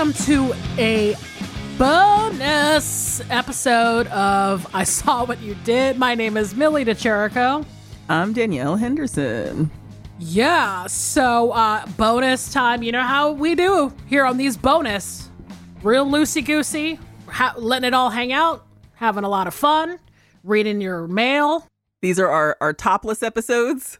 [0.00, 1.14] Welcome to a
[1.76, 5.98] bonus episode of I Saw What You Did.
[5.98, 7.66] My name is Millie De Chirico.
[8.08, 9.70] I'm Danielle Henderson.
[10.18, 12.82] Yeah, so uh, bonus time.
[12.82, 15.28] You know how we do here on these bonus.
[15.82, 19.98] Real loosey goosey, ha- letting it all hang out, having a lot of fun,
[20.42, 21.66] reading your mail.
[22.00, 23.98] These are our, our topless episodes.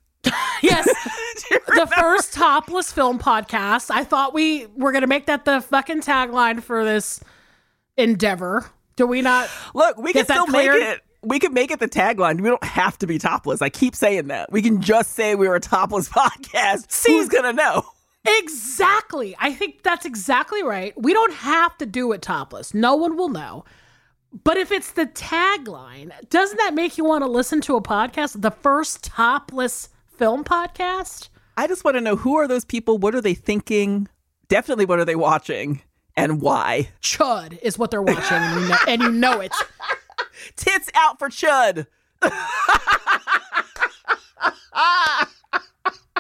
[0.62, 0.86] Yes,
[1.50, 3.90] the first topless film podcast.
[3.90, 7.22] I thought we were going to make that the fucking tagline for this
[7.96, 8.66] endeavor.
[8.96, 9.48] Do we not?
[9.74, 11.00] Look, we can still make it.
[11.22, 12.40] We can make it the tagline.
[12.40, 13.60] We don't have to be topless.
[13.60, 14.50] I keep saying that.
[14.50, 17.06] We can just say we were a topless podcast.
[17.06, 17.84] Who's gonna know?
[18.26, 19.34] Exactly.
[19.38, 20.92] I think that's exactly right.
[21.00, 22.74] We don't have to do it topless.
[22.74, 23.64] No one will know.
[24.44, 28.40] But if it's the tagline, doesn't that make you want to listen to a podcast?
[28.40, 29.88] The first topless
[30.20, 31.30] film podcast?
[31.56, 32.98] I just want to know who are those people?
[32.98, 34.06] What are they thinking?
[34.48, 35.80] Definitely, what are they watching
[36.14, 36.90] and why?
[37.00, 39.50] Chud is what they're watching, and you know, and you know it.
[40.56, 41.86] Tits out for Chud.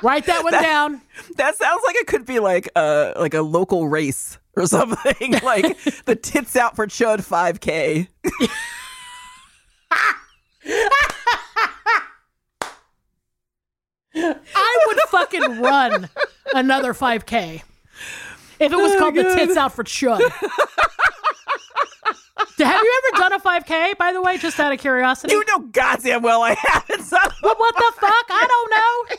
[0.02, 1.02] Write that one down.
[1.36, 5.32] That sounds like it could be like a like a local race or something.
[5.42, 8.08] like the tits out for Chud 5K.
[14.14, 16.08] I would fucking run
[16.54, 17.62] another 5K
[18.58, 20.20] if it was Oh, called the tits out for chud.
[22.58, 25.32] Have you ever done a 5K, by the way, just out of curiosity?
[25.32, 27.08] You know goddamn well I haven't.
[27.10, 28.26] But what the fuck?
[28.30, 29.16] I don't know.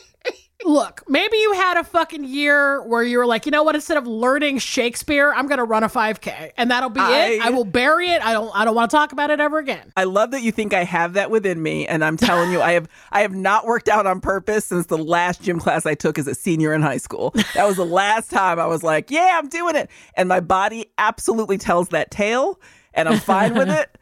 [0.63, 3.75] Look, maybe you had a fucking year where you were like, you know what?
[3.75, 7.03] Instead of learning Shakespeare, I'm gonna run a 5K, and that'll be it.
[7.03, 8.23] I- I will bury it.
[8.25, 8.51] I don't.
[8.55, 9.91] I don't want to talk about it ever again.
[9.97, 12.73] I love that you think I have that within me, and I'm telling you, I
[12.73, 16.17] have I have not worked out on purpose since the last gym class I took
[16.19, 17.33] as a senior in high school.
[17.55, 20.85] That was the last time I was like, "Yeah, I'm doing it," and my body
[20.97, 22.59] absolutely tells that tale,
[22.93, 23.97] and I'm fine with it.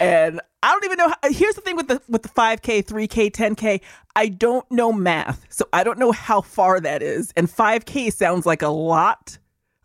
[0.00, 1.08] And I don't even know.
[1.08, 3.80] How, here's the thing with the with the 5K, 3K, 10K.
[4.14, 7.32] I don't know math, so I don't know how far that is.
[7.36, 9.38] And 5K sounds like a lot,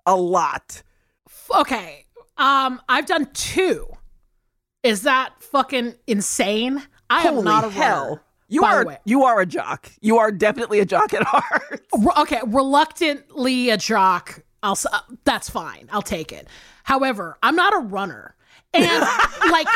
[0.06, 0.84] a lot.
[1.56, 2.06] Okay.
[2.38, 3.88] Um, I've done two.
[4.84, 6.84] Is that fucking insane?
[7.10, 8.08] I am not a hell!
[8.10, 9.92] runner, You are you are a jock.
[10.02, 11.86] You are definitely a jock at heart.
[12.20, 14.44] Okay, reluctantly a jock.
[14.62, 15.90] I'll s- uh, that's fine.
[15.92, 16.48] I'll take it.
[16.84, 18.36] However, I'm not a runner.
[18.74, 19.02] And
[19.52, 19.68] like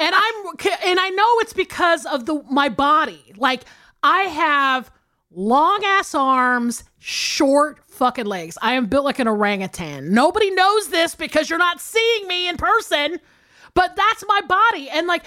[0.00, 0.46] and I'm
[0.84, 3.32] and I know it's because of the my body.
[3.36, 3.64] Like
[4.02, 4.90] I have
[5.30, 8.58] long ass arms, short fucking legs.
[8.62, 10.12] I am built like an orangutan.
[10.12, 13.18] Nobody knows this because you're not seeing me in person,
[13.74, 14.88] but that's my body.
[14.90, 15.24] And like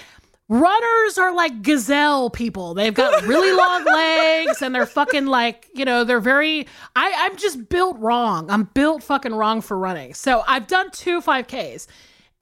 [0.48, 2.74] runners are like gazelle people.
[2.74, 7.36] They've got really long legs and they're fucking like, you know, they're very I I'm
[7.36, 8.50] just built wrong.
[8.50, 10.14] I'm built fucking wrong for running.
[10.14, 11.86] So I've done two 5Ks.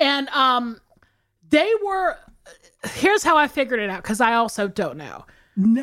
[0.02, 0.80] And um
[1.48, 2.18] they were
[2.94, 5.24] here's how I figured it out cuz I also don't know.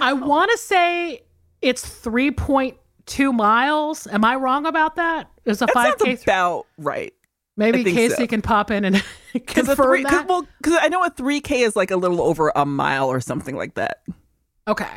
[0.02, 1.24] I want to say
[1.62, 4.08] it's 3.2 miles.
[4.08, 5.30] Am I wrong about that?
[5.46, 7.14] Is a 5K sounds about right.
[7.56, 8.28] Maybe Casey so.
[8.28, 9.04] can pop in and
[9.34, 10.28] Because confirm that.
[10.28, 13.20] well, because I know a three K is like a little over a mile or
[13.20, 14.02] something like that.
[14.68, 14.88] Okay.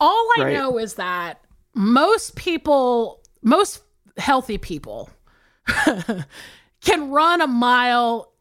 [0.00, 0.52] All I Right.
[0.54, 1.40] know is that
[1.74, 3.82] most people, most
[4.16, 5.08] healthy people,
[6.80, 8.32] can run a mile,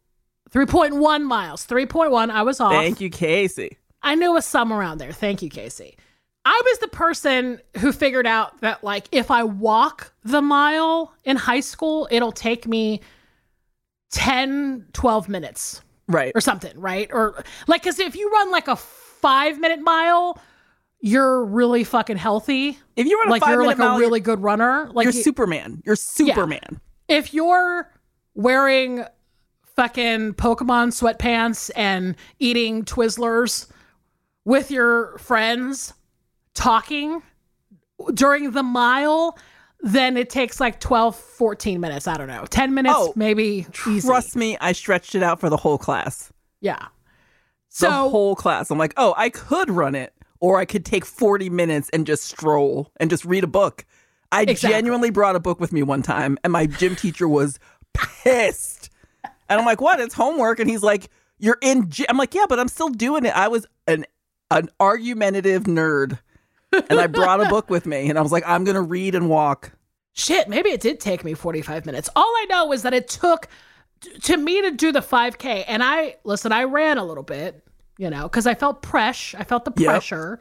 [0.54, 1.66] 3.1 miles.
[1.66, 2.72] 3.1, I was off.
[2.74, 3.78] Thank you, Casey.
[4.02, 5.12] I knew it was some around there.
[5.12, 5.98] Thank you, Casey.
[6.46, 11.38] I was the person who figured out that, like, if I walk the mile in
[11.38, 13.00] high school, it'll take me
[14.12, 16.32] 10, 12 minutes Right.
[16.36, 17.10] or something, right?
[17.12, 20.38] Or like, because if you run like a five minute mile,
[21.00, 22.78] you're really fucking healthy.
[22.96, 24.90] If you run a Like you're like mile, a really good runner.
[24.92, 25.82] Like you're Superman.
[25.86, 26.82] You're Superman.
[27.08, 27.90] if you're
[28.36, 29.06] wearing
[29.76, 33.68] fucking Pokemon sweatpants and eating Twizzlers
[34.46, 35.94] with your friends,
[36.54, 37.22] talking
[38.14, 39.38] during the mile,
[39.80, 42.08] then it takes like 12, 14 minutes.
[42.08, 42.46] I don't know.
[42.50, 44.08] 10 minutes, Oh, maybe easy.
[44.08, 46.32] Trust me, I stretched it out for the whole class.
[46.62, 46.78] Yeah.
[46.80, 46.88] The
[47.70, 48.70] So, whole class.
[48.70, 52.24] I'm like, oh, I could run it, or I could take 40 minutes and just
[52.26, 53.86] stroll and just read a book.
[54.32, 54.70] I Exactly.
[54.70, 57.60] genuinely brought a book with me one time, and my gym teacher was
[57.94, 58.90] pissed.
[59.50, 60.00] And I'm like, what?
[60.00, 60.60] It's homework.
[60.60, 61.10] And he's like,
[61.40, 61.92] you're in.
[62.10, 63.36] I'm like, yeah, but I'm still doing it.
[63.36, 64.06] I was an
[64.52, 66.20] an argumentative nerd.
[66.90, 69.30] And I brought a book with me, and I was like, I'm gonna read and
[69.30, 69.72] walk.
[70.14, 72.10] shit, maybe it did take me 45 minutes.
[72.16, 73.48] All I know is that it took
[74.02, 75.66] t- to me to do the 5K.
[75.68, 77.64] And I, listen, I ran a little bit,
[77.98, 79.34] you know, because I felt press.
[79.38, 79.88] I felt the Yep.
[79.90, 80.40] pressure.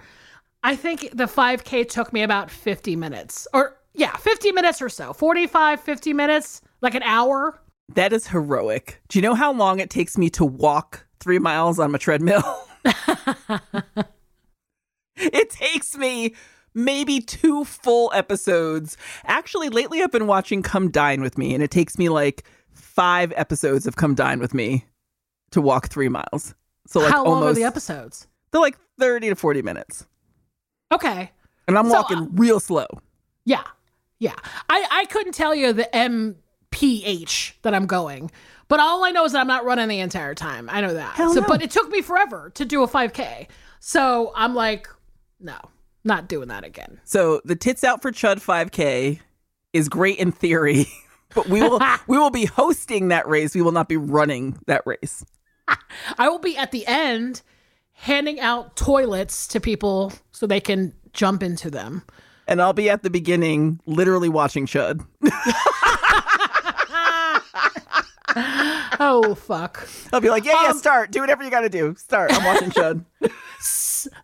[0.62, 5.12] I think the 5K took me about 50 minutes or, yeah, 50 minutes or so.
[5.12, 7.60] 45, 50 minutes, like an hour.
[7.94, 9.00] That is heroic.
[9.08, 12.42] Do you know how long it takes me to walk three miles on a treadmill?
[15.16, 16.34] it takes me
[16.74, 18.96] maybe two full episodes.
[19.26, 23.32] Actually, lately I've been watching Come Dine with Me, and it takes me like five
[23.36, 24.84] episodes of Come Dine with Me
[25.50, 26.54] to walk three miles.
[26.86, 28.26] So like How long almost are the episodes?
[28.50, 30.06] they're like 30 to 40 minutes.
[30.92, 31.30] Okay.
[31.68, 32.86] And I'm So, walking uh, real slow.
[33.44, 33.62] Yeah.
[34.18, 34.34] Yeah.
[34.68, 35.94] I, I couldn't tell you the
[36.72, 38.30] MPH that I'm going,
[38.68, 40.68] but all I know is that I'm not running the entire time.
[40.70, 41.14] I know that.
[41.14, 41.46] Hell so, no.
[41.46, 43.46] but it took me forever to do a 5K.
[43.80, 44.88] So I'm like,
[45.40, 45.58] no,
[46.04, 47.00] not doing that again.
[47.04, 49.20] So the tits out for Chud 5K
[49.72, 50.86] is great in theory,
[51.34, 53.54] but we will we will be hosting that race.
[53.54, 55.24] We will not be running that race.
[56.18, 57.42] I will be at the end
[57.92, 62.02] handing out toilets to people so they can jump into them.
[62.48, 65.06] And I'll be at the beginning literally watching Chud.
[68.34, 69.88] Oh, fuck.
[70.12, 71.10] I'll be like, yeah, yeah, Um, start.
[71.10, 71.94] Do whatever you got to do.
[71.96, 72.32] Start.
[72.32, 73.04] I'm watching Chud.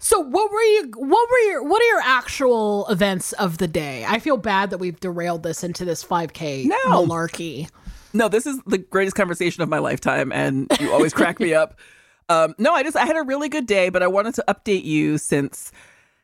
[0.00, 4.05] So what were you what were your what are your actual events of the day?
[4.08, 6.76] I feel bad that we've derailed this into this 5k No.
[6.87, 7.70] malarkey.
[8.12, 11.78] No, this is the greatest conversation of my lifetime, and you always crack me up.
[12.31, 14.84] Um, no, I just I had a really good day, but I wanted to update
[14.84, 15.70] you since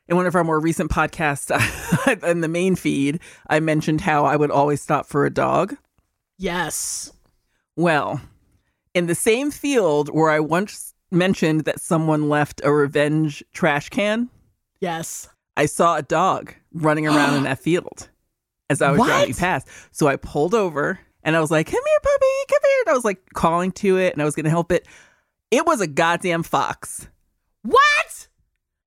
[0.08, 1.50] in one of our more recent podcasts
[2.28, 5.76] in the main feed, I mentioned how I would always stop for a dog.
[6.36, 7.10] Yes.
[7.76, 8.20] Well,
[8.94, 14.30] in the same field where I once mentioned that someone left a revenge trash can,
[14.80, 15.28] Yes.
[15.56, 18.08] I saw a dog running around in that field
[18.68, 19.06] as I was What?
[19.06, 19.68] driving past.
[19.92, 22.82] So I pulled over and I was like, come here, puppy, come here.
[22.86, 24.86] And I was like calling to it and I was going to help it.
[25.50, 27.08] It was a goddamn fox.
[27.62, 28.28] What?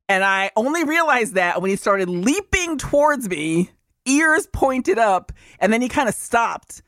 [0.10, 3.72] And I only realized that when he started leaping towards me,
[4.06, 6.82] ears pointed up, and then he kind of stopped.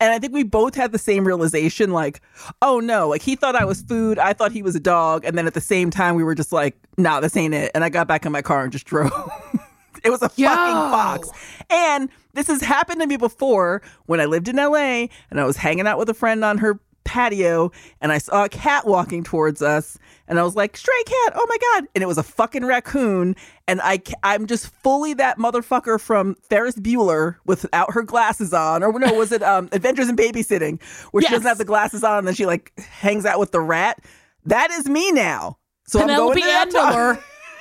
[0.00, 2.20] And I think we both had the same realization like,
[2.62, 4.18] oh no, like he thought I was food.
[4.18, 5.24] I thought he was a dog.
[5.24, 7.72] And then at the same time, we were just like, nah, this ain't it.
[7.74, 9.10] And I got back in my car and just drove.
[10.04, 10.48] it was a Yo.
[10.48, 11.30] fucking fox.
[11.68, 15.56] And this has happened to me before when I lived in LA and I was
[15.56, 16.78] hanging out with a friend on her
[17.08, 17.72] patio
[18.02, 21.46] and I saw a cat walking towards us and I was like, stray cat, oh
[21.48, 21.88] my God.
[21.94, 23.34] And it was a fucking raccoon.
[23.66, 28.82] And I, I'm just fully that motherfucker from Ferris Bueller without her glasses on.
[28.82, 32.18] Or no, was it um, Adventures in Babysitting where she doesn't have the glasses on
[32.18, 34.04] and then she like hangs out with the rat?
[34.44, 35.56] That is me now.
[35.86, 36.70] So I'm going to that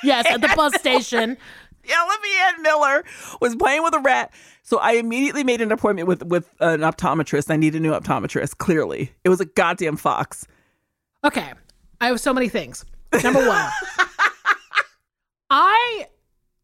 [0.04, 1.38] Yes, at the bus station.
[1.88, 3.04] Yeah, Olivia Ann Miller
[3.40, 4.34] was playing with a rat.
[4.64, 7.50] So I immediately made an appointment with with an optometrist.
[7.50, 8.58] I need a new optometrist.
[8.58, 10.46] Clearly, it was a goddamn fox.
[11.24, 11.54] Okay.
[12.02, 12.86] I have so many things.
[13.24, 13.72] Number one.
[15.50, 16.08] I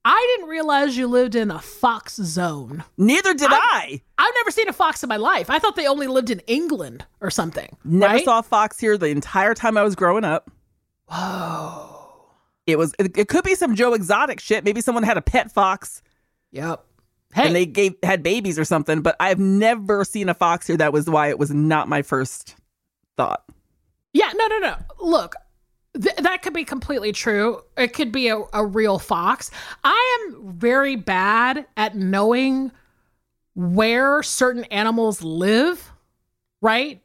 [0.06, 2.84] I didn't realize you lived in a fox zone.
[2.98, 4.01] Neither did I.
[4.18, 5.50] I've never seen a fox in my life.
[5.50, 7.77] I thought they only lived in England or something.
[7.86, 8.25] Never right?
[8.25, 10.51] saw a fox here the entire time I was growing up.
[11.08, 11.93] Whoa.
[12.65, 12.93] It was.
[13.00, 14.63] It, it could be some Joe Exotic shit.
[14.63, 16.01] Maybe someone had a pet fox
[16.53, 16.86] Yep.
[17.34, 19.01] Hey, and they gave had babies or something.
[19.01, 20.77] But I've never seen a fox here.
[20.77, 22.55] That was why it was not my first
[23.17, 23.43] thought.
[24.13, 24.75] Yeah, no, no, no.
[25.00, 25.36] Look,
[26.00, 27.62] th- that could be completely true.
[27.75, 29.50] It could be a, a real fox.
[29.84, 32.72] I am very bad at knowing
[33.55, 35.91] where certain animals live,
[36.62, 37.01] right?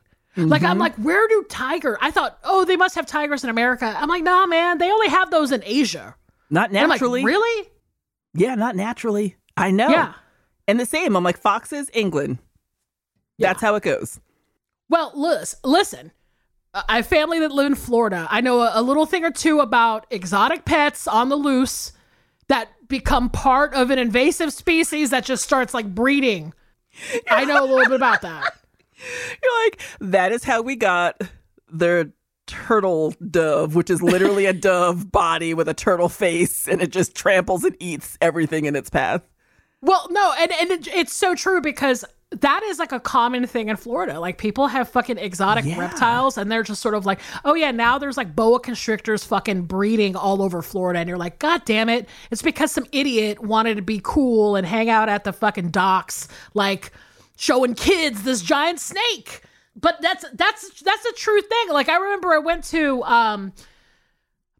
[0.47, 0.81] Like, I'm mm-hmm.
[0.81, 1.99] like, where do tiger?
[2.01, 3.95] I thought, oh, they must have tigers in America.
[3.97, 6.15] I'm like, nah, man, they only have those in Asia.
[6.51, 7.25] Not I'm like, naturally.
[7.25, 7.69] really?
[8.35, 9.37] Yeah, not naturally.
[9.57, 9.89] I know.
[9.89, 10.15] Yeah.
[10.67, 11.17] And the same.
[11.17, 12.39] I'm like foxes, England.
[13.37, 13.49] Yeah.
[13.49, 14.21] That's how it goes.
[14.89, 16.13] Well, listen, listen.
[16.75, 18.29] I have family that live in Florida.
[18.31, 21.93] I know a, a little thing or two about exotic pets on the loose
[22.49, 26.53] that become part of an invasive species that just starts like breeding.
[27.29, 28.55] I know a little bit about that.
[29.43, 31.21] You're like, that is how we got
[31.71, 32.13] the
[32.47, 37.15] turtle dove, which is literally a dove body with a turtle face, and it just
[37.15, 39.23] tramples and eats everything in its path.
[39.81, 43.69] Well, no, and, and it, it's so true because that is like a common thing
[43.69, 44.21] in Florida.
[44.21, 45.79] Like people have fucking exotic Yeah.
[45.79, 49.63] reptiles and they're just sort of like, oh yeah, now there's like boa constrictors fucking
[49.63, 50.99] breeding all over Florida.
[50.99, 52.07] And you're like, God damn it.
[52.31, 56.29] It's because some idiot wanted to be cool and hang out at the fucking docks,
[56.53, 56.93] like
[57.39, 59.43] showing kids this giant snake.
[59.75, 61.69] But that's that's that's a true thing.
[61.71, 63.53] Like I remember I went to um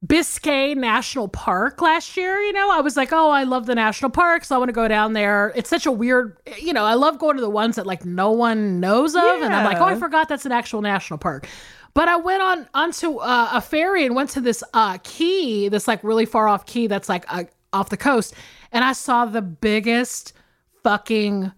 [0.07, 2.39] Biscayne National Park last year.
[2.39, 4.53] You know, I was like, oh, I love the national parks.
[4.53, 5.53] I want to go down there.
[5.57, 8.31] It's such a weird, you know, I love going to the ones that like no
[8.31, 9.43] one knows of.
[9.43, 11.49] And I'm like, oh, I forgot that's an actual national park.
[11.95, 15.89] But I went on onto uh, a ferry and went to this uh, key, this
[15.89, 18.35] like really far off key that's like uh, off the coast.
[18.71, 20.33] And I saw the biggest
[20.85, 21.51] fucking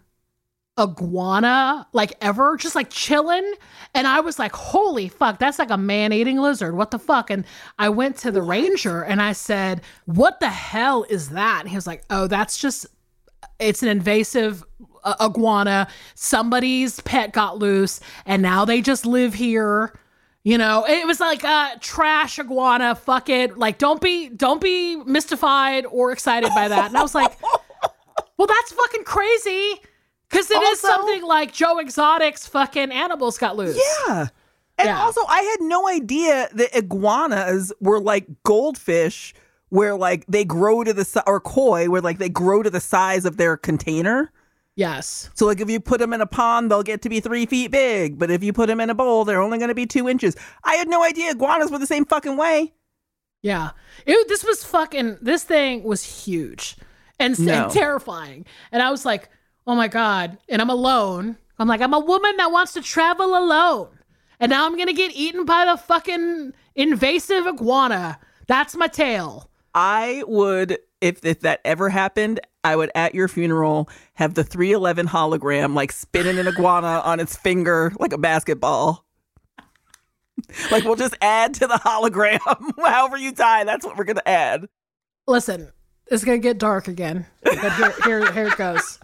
[0.81, 3.55] iguana like ever just like chilling.
[3.95, 6.77] And i was like holy fuck that's like a man-eating lizard.
[6.77, 7.31] What the fuck?
[7.31, 7.45] And
[7.79, 11.61] i went to the ranger and i said what the hell is that?
[11.61, 12.87] And he was like oh that's just
[13.59, 14.65] it's an invasive
[15.05, 15.89] uh, iguana.
[16.15, 19.99] Somebody's pet got loose and now they just live here.
[20.43, 23.59] You know it was like uh trash iguana fuck it.
[23.59, 26.87] Like don't be don't be mystified or excited by that.
[26.89, 27.37] And i was like
[28.39, 29.81] well that's fucking crazy
[30.31, 34.29] because it is Also- something like joe exotic's fucking animals got loose Yeah.
[34.79, 35.03] And Yeah.
[35.03, 39.35] also, I had no idea that iguanas were like goldfish,
[39.69, 42.81] where like they grow to the si- or koi, where like they grow to the
[42.81, 44.33] size of their container.
[44.77, 47.45] yes So like if you put them in a pond, they'll get to be three
[47.45, 48.19] feet big.
[48.19, 50.35] But if you put them in a bowl, they're only going to be two inches.
[50.65, 52.73] I had no idea iguanas were the same fucking way.
[53.43, 53.71] Yeah.
[54.07, 56.77] It, this was fucking, this thing was huge
[57.19, 58.47] and, and terrifying.
[58.73, 59.29] And I was like,
[59.71, 60.37] oh my God.
[60.49, 61.37] And I'm alone.
[61.57, 64.01] I'm like, I'm a woman that wants to travel alone.
[64.41, 68.19] And now I'm going to get eaten by the fucking invasive iguana.
[68.49, 69.49] That's my tale.
[69.73, 75.07] I would, if if that ever happened, I would at your funeral have the 311
[75.07, 79.05] hologram like spinning an iguana on its finger like a basketball.
[80.73, 82.41] like we'll just add to the hologram.
[82.85, 84.67] However you die, that's what we're gonna add.
[85.29, 85.71] Listen,
[86.11, 87.27] it's going to get dark again.
[87.43, 88.99] But here, here, here it goes.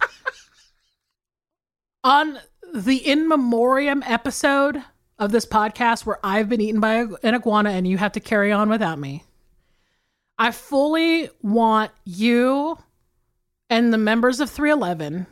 [2.07, 2.39] On
[2.73, 4.81] the in memoriam episode
[5.19, 8.49] of this podcast where I've been eaten by an iguana and you have to carry
[8.49, 9.25] on without me,
[10.37, 12.77] I fully want you
[13.69, 15.27] and the members of 311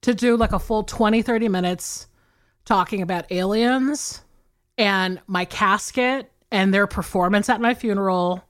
[0.00, 2.06] to do like a full 20, 30 minutes
[2.64, 4.22] talking about aliens
[4.78, 8.42] and my casket and their performance at my funeral.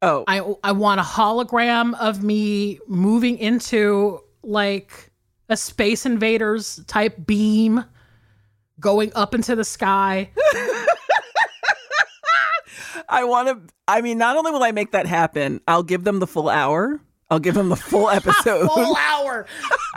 [0.00, 5.07] Oh, I I want a hologram of me moving into like
[5.48, 7.84] a space invaders type beam
[8.80, 10.30] going up into the sky.
[13.08, 13.60] I want to.
[13.86, 17.00] I mean, not only will I make that happen, I'll give them the full hour.
[17.30, 18.68] I'll give them the full episode.
[18.68, 19.46] Full hour.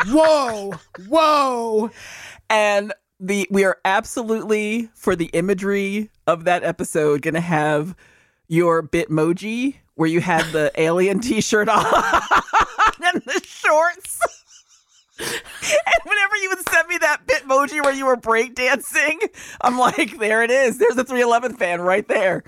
[0.08, 0.74] Whoa.
[1.08, 1.92] Whoa.
[2.50, 7.96] and the we are absolutely for the imagery of that episode going to have
[8.48, 11.86] your bitmoji where you had the alien t-shirt on
[13.04, 14.20] and the shorts
[15.22, 19.18] and whenever you would send me that bitmoji where you were breakdancing
[19.62, 22.44] i'm like there it is there's a 311 fan right there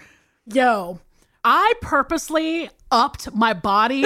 [0.45, 0.99] Yo,
[1.45, 4.03] I purposely upped my body.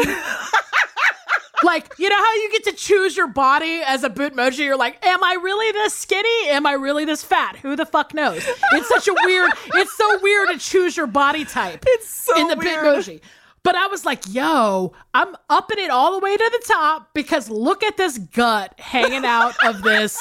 [1.64, 4.60] like, you know how you get to choose your body as a Bitmoji?
[4.60, 6.50] You're like, am I really this skinny?
[6.50, 7.56] Am I really this fat?
[7.58, 8.44] Who the fuck knows?
[8.74, 12.48] It's such a weird, it's so weird to choose your body type it's so in
[12.50, 12.86] the weird.
[12.86, 13.22] Bitmoji.
[13.68, 17.50] But I was like, yo, I'm upping it all the way to the top because
[17.50, 20.18] look at this gut hanging out of this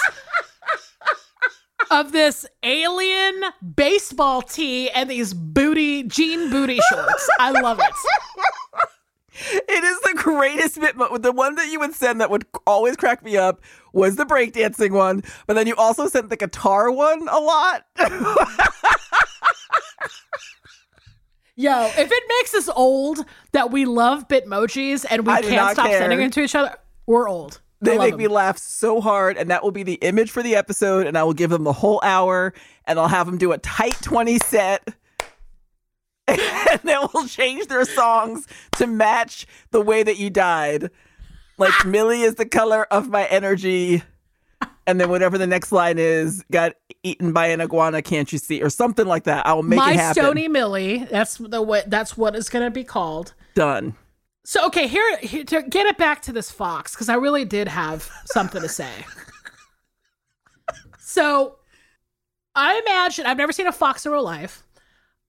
[1.92, 3.44] of this alien
[3.76, 7.28] baseball tee and these booty jean booty shorts.
[7.38, 7.94] I love it.
[9.68, 10.96] It is the greatest bit.
[10.98, 13.60] The one that you would send that would always crack me up
[13.92, 15.22] was the breakdancing one.
[15.46, 17.86] But then you also sent the guitar one a lot.
[21.58, 25.86] Yo, if it makes us old that we love Bitmojis and we I can't stop
[25.86, 25.98] care.
[25.98, 27.60] sending them to each other, we're old.
[27.80, 31.06] They make me laugh so hard, and that will be the image for the episode.
[31.06, 32.52] And I will give them the whole hour,
[32.84, 34.86] and I'll have them do a tight twenty set,
[36.28, 38.46] and then we'll change their songs
[38.76, 40.90] to match the way that you died.
[41.58, 44.02] Like Millie is the color of my energy,
[44.86, 48.02] and then whatever the next line is, got eaten by an iguana.
[48.02, 49.46] Can't you see, or something like that?
[49.46, 50.22] I will make My it happen.
[50.22, 50.98] My Stony Millie.
[51.10, 51.82] That's the way.
[51.86, 53.34] That's what it's going to be called.
[53.54, 53.94] Done.
[54.44, 57.66] So okay, here, here to get it back to this fox because I really did
[57.68, 58.90] have something to say.
[60.98, 61.56] So,
[62.54, 64.62] I imagine I've never seen a fox in real life.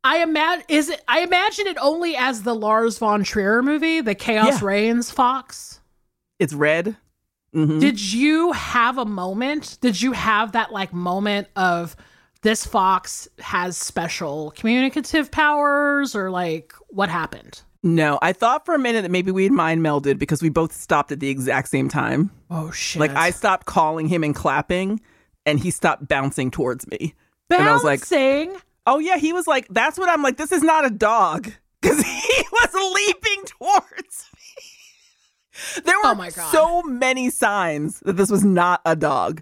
[0.03, 1.01] I imagine is it?
[1.07, 4.67] I imagine it only as the Lars von Trier movie, the Chaos Yeah.
[4.67, 5.79] Reigns fox.
[6.39, 6.97] It's red.
[7.55, 7.79] Mhm.
[7.79, 9.77] Did you have a moment?
[9.81, 11.95] Did you have that like moment of
[12.43, 17.61] this fox has special communicative powers or like what happened?
[17.83, 21.11] No, I thought for a minute that maybe we'd mind melded because we both stopped
[21.11, 22.31] at the exact same time.
[22.49, 22.99] Oh shit.
[22.99, 24.99] Like I stopped calling him and clapping,
[25.45, 27.13] and he stopped bouncing towards me.
[27.49, 27.61] bouncing.
[27.61, 28.03] and I was like-
[28.85, 30.37] Oh yeah, he was like, "That's what I'm like.
[30.37, 31.51] This is not a dog,"
[31.81, 34.36] because he was leaping towards me.
[35.83, 36.51] There oh were Oh my God.
[36.51, 39.41] so many signs that this was not a dog,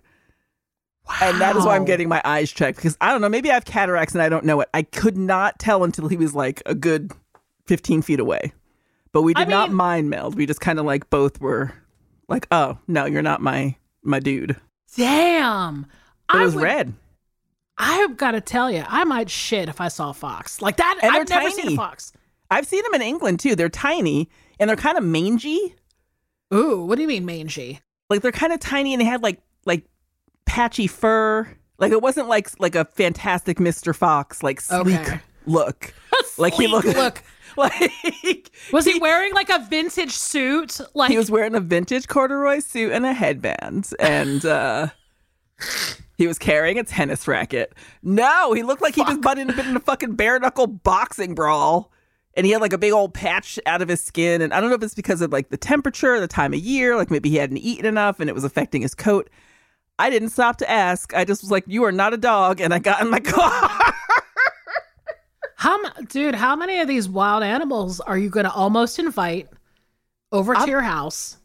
[1.22, 2.78] and that is why I'm getting my eyes checked.
[2.78, 4.70] Because I don't know, maybe I have cataracts and I don't know it.
[4.74, 7.12] I could not tell until he was like a good
[7.68, 8.54] 15 feet away.
[9.12, 10.36] But we I did not mean- mind meld.
[10.36, 11.74] We just kind of like both were
[12.28, 14.56] like, "Oh no, you're not my my dude."
[14.98, 15.86] Damn.
[16.28, 16.94] But I it was would- red.
[17.78, 20.98] I've got to tell you, I might shit if I saw a fox like that.
[21.04, 22.14] And I've never seen a fox.
[22.50, 23.54] I've seen them in England too.
[23.56, 24.30] They're tiny
[24.60, 25.76] and they're kind of mangy.
[26.54, 27.82] Ooh, what do you mean mangy?
[28.10, 29.84] like they're kind of tiny and they had like like
[30.46, 31.48] patchy fur.
[31.80, 33.96] Like it wasn't like like a fantastic Mr.
[33.96, 35.20] Fox like sleek Okay.
[35.46, 35.94] look.
[36.38, 37.22] Like he looked- look.
[37.58, 40.80] Like Was he wearing like a vintage suit?
[40.94, 44.88] Like he was wearing a vintage corduroy suit and a headband and uh
[46.18, 47.74] he was carrying a tennis racket.
[48.04, 51.92] No, he looked like he just been in a fucking bare knuckle boxing brawl.
[52.36, 54.42] And he had like a big old patch out of his skin.
[54.42, 56.96] And I don't know if it's because of like the temperature, the time of year,
[56.98, 59.30] like maybe he hadn't eaten enough and it was affecting his coat.
[59.98, 61.14] I didn't stop to ask.
[61.16, 62.60] I just was like, You are not a dog.
[62.60, 63.94] And I got in my car.
[65.58, 65.78] How,
[66.10, 66.36] dude?
[66.36, 69.48] How many of these wild animals are you going to almost invite
[70.32, 71.38] over to I'm- your house?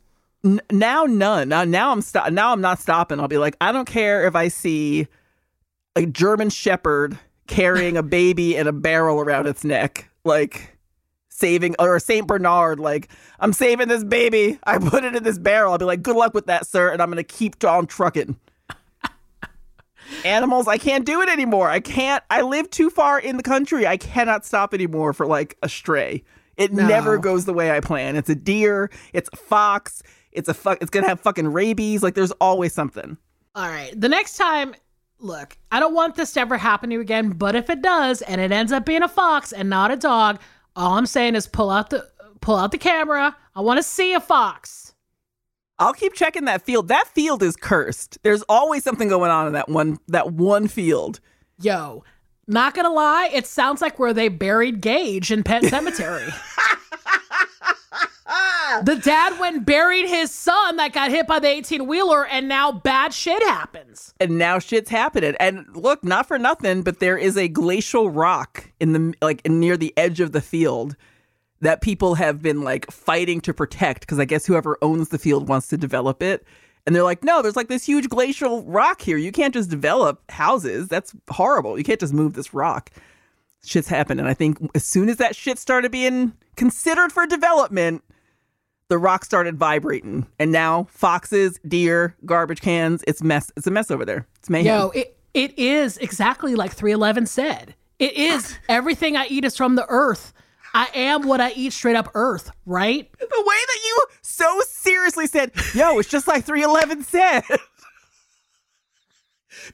[0.45, 1.51] N- now none.
[1.51, 2.33] Now now I'm stop.
[2.33, 3.21] Now I'm not stopping.
[3.21, 5.07] I'll be like, I don't care if I see
[5.97, 10.79] a German Shepherd carrying a baby in a barrel around its neck, like
[11.41, 12.79] saving or Saint Bernard.
[12.79, 13.09] Like
[13.41, 14.59] I'm saving this baby.
[14.65, 15.73] I put it in this barrel.
[15.73, 18.37] I'll be like, good luck with that, sir, and I'm gonna keep on trucking.
[20.25, 21.69] Animals, I can't do it anymore.
[21.71, 22.23] I can't.
[22.31, 23.87] I live too far in the country.
[23.87, 26.25] I cannot stop anymore for like a stray.
[26.57, 26.87] It No.
[26.87, 28.17] never goes the way I plan.
[28.17, 28.91] It's a deer.
[29.13, 30.03] It's a fox.
[30.33, 30.79] It's a fuck.
[30.83, 32.03] It's gonna have fucking rabies.
[32.03, 33.17] Like there's always something.
[33.55, 33.99] All right.
[33.99, 34.75] The next time,
[35.21, 38.21] look, I don't want this to ever happen to you again, but if it does
[38.23, 40.41] and it ends up being a fox and not a dog,
[40.77, 42.09] all I'm saying is pull out the
[42.41, 43.37] pull out the camera.
[43.55, 44.95] I want to see a fox.
[45.79, 46.89] I'll keep checking that field.
[46.89, 48.19] That field is cursed.
[48.23, 51.21] There's always something going on in that one that one field.
[51.61, 52.05] Yo,
[52.47, 56.33] not gonna lie, it sounds like where they buried Gage in Pet Sematary.
[58.83, 62.49] the dad went and buried his son that got hit by the 18 wheeler, and
[62.49, 64.15] now bad shit happens.
[64.21, 65.35] And now shit's happening.
[65.41, 69.77] And look, not for nothing, but there is a glacial rock in the like near
[69.77, 70.97] the edge of the field
[71.61, 75.49] that people have been like fighting to protect because I guess whoever owns the field
[75.49, 76.45] wants to develop it.
[76.87, 79.19] And they're like, no, there's like this huge glacial rock here.
[79.19, 80.89] You can't just develop houses.
[80.89, 81.77] That's horrible.
[81.77, 82.91] You can't just move this rock.
[83.65, 84.21] Shit's happened.
[84.21, 88.03] And I think as soon as that shit started being considered for development,
[88.91, 90.27] the rock started vibrating.
[90.39, 93.51] And now foxes, deer, garbage cans, it's mess.
[93.57, 94.27] It's a mess over there.
[94.41, 94.67] It's mayhem.
[94.67, 97.75] Yo, it, it is exactly like 311 said.
[97.99, 100.35] It is everything I eat is from the earth.
[100.75, 103.11] I am what I eat straight up earth, right?
[103.19, 107.43] the way that you so seriously said, yo, it's just like 311 said.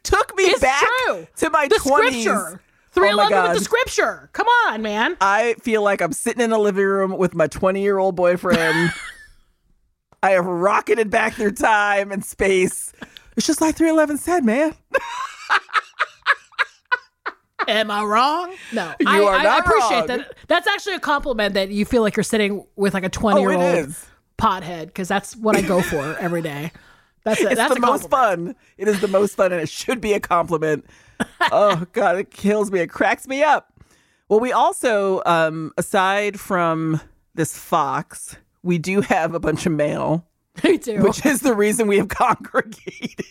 [0.02, 1.26] Took me It's back true.
[1.37, 1.79] to my The
[3.00, 3.09] 20s.
[3.12, 3.20] scripture.
[3.20, 4.30] Oh 311 with the scripture.
[4.32, 5.16] Come on, man.
[5.20, 8.92] I feel like I'm sitting in a living room with my 20 year old boyfriend.
[10.22, 12.92] I have rocketed back through time and space.
[13.37, 14.74] It's just like 311 said, man.
[17.68, 18.54] Am I wrong?
[18.72, 18.94] No.
[19.00, 20.06] You I, are I not appreciate wrong.
[20.06, 20.37] that.
[20.46, 23.52] That's actually a compliment that you feel like you're sitting with like a 20 year
[23.52, 23.94] old
[24.38, 26.70] pothead because that's what I go for every day.
[27.24, 27.46] That's it.
[27.46, 28.54] It's That's the a most fun.
[28.78, 30.87] It is the most fun, and it should be a compliment.
[31.52, 32.81] oh God, it kills me.
[32.81, 33.72] It cracks me up.
[34.29, 37.00] Well, we also, um, aside from
[37.35, 40.26] this fox, we do have a bunch of mail,
[40.64, 41.00] Me too.
[41.02, 43.24] which is the reason we have congregated.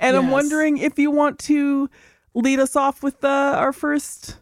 [0.00, 1.88] and I'm wondering if you want to
[2.34, 4.36] lead us off with uh, our first,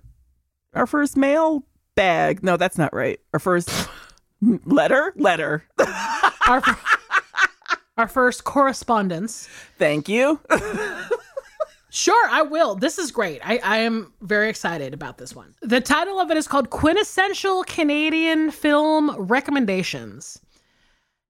[0.74, 1.62] our first mail
[1.94, 2.42] bag.
[2.42, 3.20] No, that's not right.
[3.32, 3.70] Our first
[4.64, 5.64] letter, letter.
[6.48, 6.62] our,
[7.96, 9.48] our first correspondence.
[9.78, 10.40] Thank you.
[11.94, 12.74] Sure, I will.
[12.74, 13.40] This is great.
[13.44, 15.54] I, I am very excited about this one.
[15.62, 20.40] The title of it is called Quintessential Canadian Film Recommendations.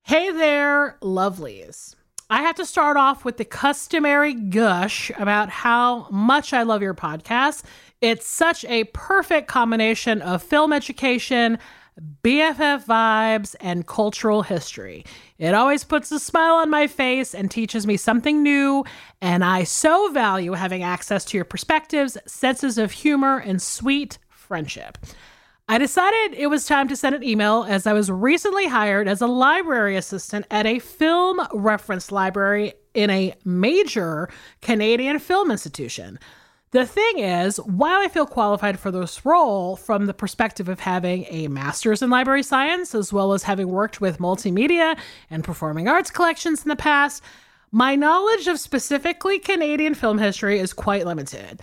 [0.05, 1.97] Hey there, lovelies.
[2.31, 6.95] I have to start off with the customary gush about how much I love your
[6.95, 7.65] podcast.
[8.01, 11.59] It's such a perfect combination of film education,
[12.01, 15.05] BFF vibes, and cultural history.
[15.39, 18.85] It always puts a smile on my face and teaches me something new,
[19.21, 24.99] and I so value having access to your perspectives, senses of humor, and sweet friendship.
[25.69, 29.23] I decided it was time to send an email as I was recently hired as
[29.23, 34.29] a library assistant at a film reference library in a major
[34.61, 36.19] Canadian film institution.
[36.75, 41.25] The thing is, while I feel qualified for this role from the perspective of having
[41.29, 44.99] a master's in library science, as well as having worked with multimedia
[45.31, 47.23] and performing arts collections in the past,
[47.71, 51.61] my knowledge of specifically Canadian film history is quite limited.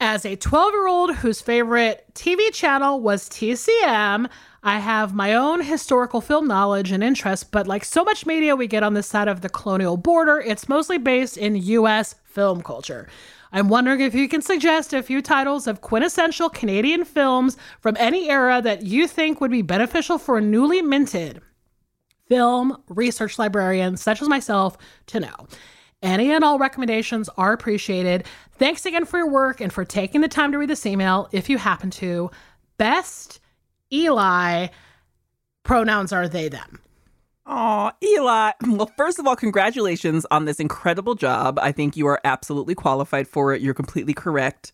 [0.00, 4.26] As a 12 year old whose favorite TV channel was TCM,
[4.62, 8.68] I have my own historical film knowledge and interest, but like so much media we
[8.68, 13.06] get on this side of the colonial border, it's mostly based in US film culture.
[13.52, 18.28] I'm wondering if you can suggest a few titles of quintessential Canadian films from any
[18.28, 21.40] era that you think would be beneficial for a newly minted
[22.28, 25.46] film research librarian such as myself to know.
[26.02, 28.26] Any and all recommendations are appreciated.
[28.52, 31.48] Thanks again for your work and for taking the time to read this email if
[31.48, 32.30] you happen to.
[32.76, 33.40] Best
[33.92, 34.68] Eli.
[35.62, 36.80] Pronouns are they, them.
[37.46, 38.52] Oh, Eli.
[38.66, 41.58] Well, first of all, congratulations on this incredible job.
[41.60, 43.62] I think you are absolutely qualified for it.
[43.62, 44.72] You're completely correct.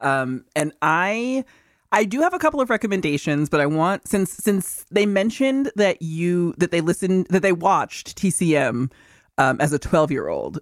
[0.00, 1.44] Um, and I
[1.92, 6.00] I do have a couple of recommendations, but I want since since they mentioned that
[6.02, 8.90] you that they listened that they watched TCM
[9.38, 10.60] um, as a 12 year old.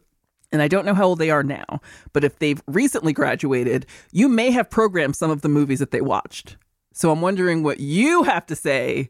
[0.51, 1.81] And I don't know how old they are now,
[2.13, 6.03] but if they've recently graduated, you may have programmed some of the movies that they
[6.03, 6.57] watched.
[6.93, 9.09] So I'm wondering what you have to say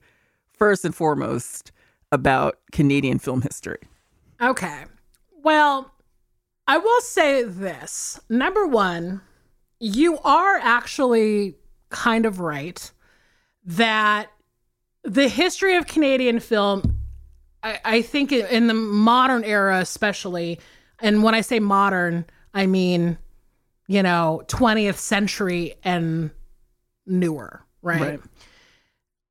[0.52, 1.72] first and foremost
[2.12, 3.80] about Canadian film history.
[4.40, 4.84] Okay.
[5.42, 5.92] Well,
[6.68, 8.20] I will say this.
[8.28, 9.20] Number one,
[9.80, 11.56] you are actually
[11.88, 12.90] kind of right
[13.64, 14.30] that
[15.02, 17.02] the history of Canadian film
[17.62, 20.58] I, I think in the modern era, especially,
[21.00, 23.18] and when I say modern, I mean,
[23.86, 26.30] you know, 20th century and
[27.06, 28.00] newer, right?
[28.00, 28.20] right.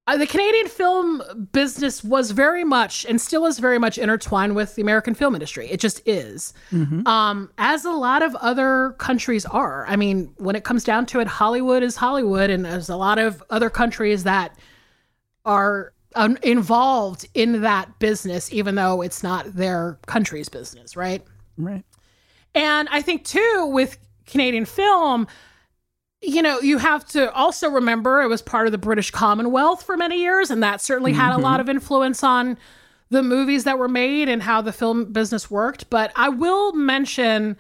[0.08, 4.74] Uh, the Canadian film business was very much and still is very much intertwined with
[4.76, 5.70] the American film industry.
[5.70, 7.06] It just is, mm-hmm.
[7.08, 9.86] um, as a lot of other countries are.
[9.88, 13.20] I mean, when it comes down to it, Hollywood is Hollywood, and there's a lot
[13.20, 14.58] of other countries that
[15.46, 21.24] are um, involved in that business, even though it's not their country's business, right?
[21.58, 21.86] Right.
[22.56, 25.28] And I think too with Canadian film,
[26.22, 29.98] you know, you have to also remember it was part of the British Commonwealth for
[29.98, 31.40] many years, and that certainly had mm-hmm.
[31.40, 32.58] a lot of influence on
[33.10, 35.90] the movies that were made and how the film business worked.
[35.90, 37.58] But I will mention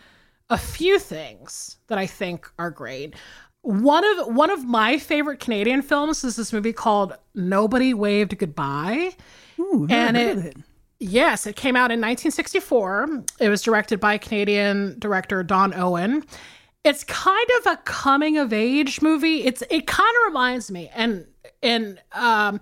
[0.49, 3.15] a few things that I think are great.
[3.63, 9.11] One of one of my favorite Canadian films is this movie called Nobody Waved Goodbye.
[9.59, 10.57] Ooh, and it, it,
[10.99, 13.23] yes, it came out in 1964.
[13.39, 16.23] It was directed by Canadian director Don Owen.
[16.83, 19.43] It's kind of a coming of age movie.
[19.43, 21.27] It's it kind of reminds me and
[21.61, 22.59] and um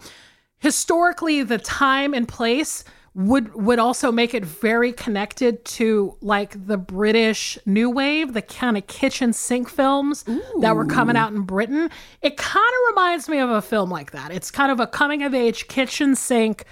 [0.57, 2.83] historically the time and place
[3.15, 8.77] would would also make it very connected to like the British new wave, the kind
[8.77, 10.41] of kitchen sink films Ooh.
[10.61, 11.89] that were coming out in Britain.
[12.21, 14.31] It kind of reminds me of a film like that.
[14.31, 16.65] It's kind of a coming of age kitchen sink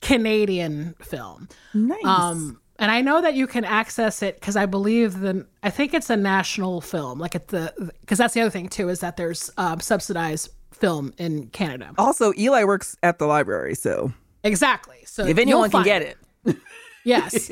[0.00, 1.48] Canadian film.
[1.72, 2.04] Nice.
[2.04, 5.94] Um, and I know that you can access it because I believe the I think
[5.94, 7.18] it's a national film.
[7.18, 11.14] Like at the because that's the other thing too is that there's um, subsidized film
[11.18, 11.92] in Canada.
[11.98, 14.98] Also, Eli works at the library, so Exactly.
[15.06, 16.56] So if anyone can get it, it.
[17.04, 17.50] yes,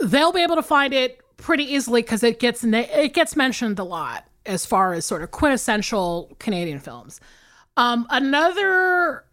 [0.00, 3.84] they'll be able to find it pretty easily because it gets it gets mentioned a
[3.84, 7.20] lot as far as sort of quintessential Canadian films.
[7.76, 9.24] Um, another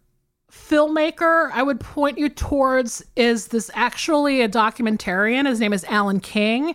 [0.50, 5.46] filmmaker I would point you towards is this actually a documentarian.
[5.46, 6.74] His name is Allan King.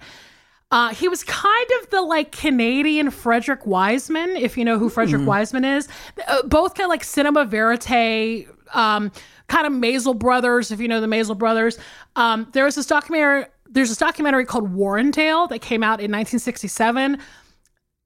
[0.72, 5.22] Uh, he was kind of the like Canadian Frederick Wiseman, if you know who Frederick
[5.22, 5.26] mm.
[5.26, 5.88] Wiseman is.
[6.28, 9.12] Uh, both kind of like cinema verite, um,
[9.48, 11.78] kind of Maysles Brothers, if you know the Maysles Brothers.
[12.16, 13.46] Um, there was this documentary.
[13.70, 17.20] There's this documentary called Warrendale that came out in 1967.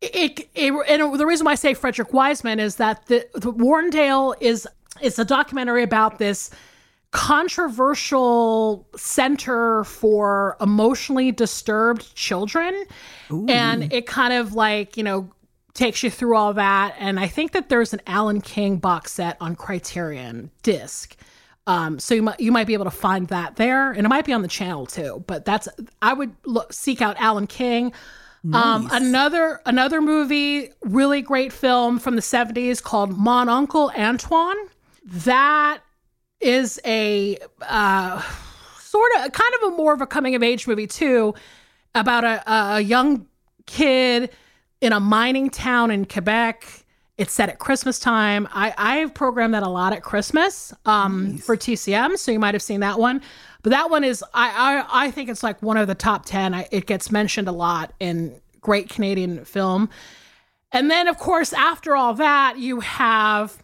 [0.02, 4.36] It, it, and the reason why I say Frederick Wiseman is that the, the Warrendale
[4.40, 4.68] is
[5.02, 6.50] it's a documentary about this
[7.12, 12.86] controversial center for emotionally disturbed children.
[13.32, 13.46] Ooh.
[13.48, 15.30] And it kind of like, you know,
[15.74, 16.96] takes you through all that.
[17.00, 21.16] And I think that there's an Allan King box set on Criterion disc.
[21.68, 24.26] Um, so you might you might be able to find that there, and it might
[24.26, 25.24] be on the channel too.
[25.28, 25.68] But that's
[26.02, 27.94] I would look, seek out Allan King.
[28.44, 28.64] Um, nice.
[28.64, 34.58] Um, another another movie, really great film from the '70s called Mon Oncle Antoine.
[35.06, 35.80] That
[36.40, 38.22] is a uh,
[38.80, 41.34] sort of kind of a more of a coming of age movie too
[41.96, 42.44] about a,
[42.76, 43.28] a young
[43.66, 44.30] kid
[44.82, 46.86] in a mining town in Quebec.
[47.18, 48.48] It's set at Christmas time.
[48.52, 51.46] I, I've programmed that a lot at Christmas um, nice.
[51.46, 53.22] for TCM, so you might have seen that one.
[53.62, 56.54] But that one is, I, I, I think it's like one of the top 10.
[56.54, 59.90] I, it gets mentioned a lot in great Canadian film.
[60.72, 63.58] And then, of course, after all that, you have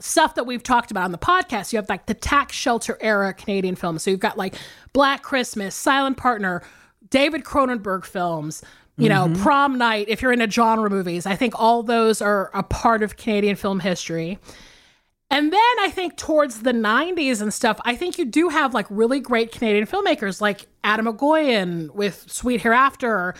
[0.00, 1.72] stuff that we've talked about on the podcast.
[1.72, 4.02] You have like the tax shelter era Canadian films.
[4.02, 4.54] So you've got like
[4.92, 6.62] Black Christmas, Silent Partner,
[7.10, 8.62] David Cronenberg films,
[8.96, 9.42] you know, mm-hmm.
[9.42, 11.24] Prom Night, if you're into genre movies.
[11.24, 14.38] I think all those are a part of Canadian film history.
[15.30, 18.86] And then I think towards the 90s and stuff, I think you do have like
[18.88, 23.34] really great Canadian filmmakers like Atom Egoyan with Sweet Hereafter.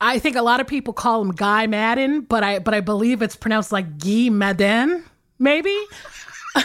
[0.00, 3.22] I think a lot of people call him Guy Madden, but I but I believe
[3.22, 5.04] it's pronounced like Guy Maddin,
[5.42, 5.76] maybe.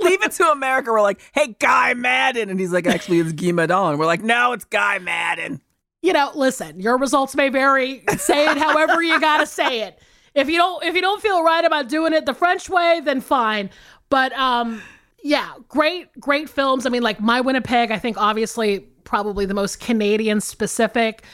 [0.00, 0.90] Leave it to America.
[0.92, 2.48] We're like, hey, Guy Madden.
[2.50, 3.98] And he's like, actually, it's Guy Maddin.
[3.98, 5.60] We're like, no, it's Guy Madden.
[6.02, 8.02] you know, listen, your results may vary.
[8.18, 9.98] Say it however you got to say it.
[10.34, 13.20] If you don't if you don't feel right about doing it the French way, then
[13.20, 13.68] fine.
[14.10, 14.80] But um
[15.22, 16.86] yeah, great great films.
[16.86, 21.24] I mean like My Winnipeg, I think obviously probably the most Canadian specific.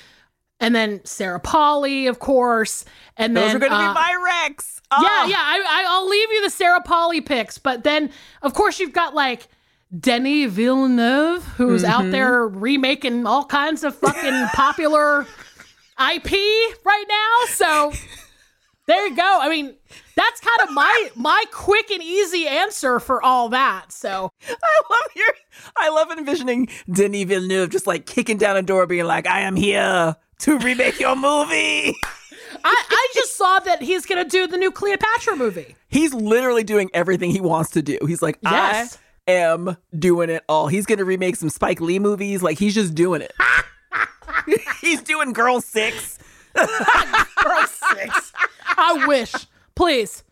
[0.59, 2.85] And then Sarah Polley, of course.
[3.17, 4.81] And then Those then are going to uh, be my Rex.
[4.91, 5.03] Oh.
[5.03, 5.43] Yeah, yeah.
[5.43, 8.11] I, I, will leave you the Sarah Polley picks, but then
[8.43, 9.49] of course you've got like
[9.99, 11.91] Denis Villeneuve, who's mm-hmm.
[11.91, 15.23] out there remaking all kinds of fucking popular
[15.99, 16.33] IP
[16.85, 17.47] right now.
[17.49, 17.93] So
[18.87, 19.39] there you go.
[19.41, 19.75] I mean,
[20.15, 23.93] that's kind of my my quick and easy answer for all that.
[23.93, 25.29] So I love your
[25.77, 29.57] I love envisioning Denis Villeneuve just like kicking down a door, being like, "I am
[29.57, 31.95] here to remake your movie."
[32.65, 35.77] I, I just saw that he's gonna do the new Cleopatra movie.
[35.89, 37.99] He's literally doing everything he wants to do.
[38.07, 38.99] He's like, yes.
[39.27, 40.69] I am doing it all.
[40.69, 42.43] He's going to remake some Spike Lee movies.
[42.43, 43.33] Like, he's just doing it.
[44.81, 46.19] he's doing Girl Six.
[46.55, 48.33] Girl Six.
[48.77, 49.33] I wish.
[49.75, 50.23] Please.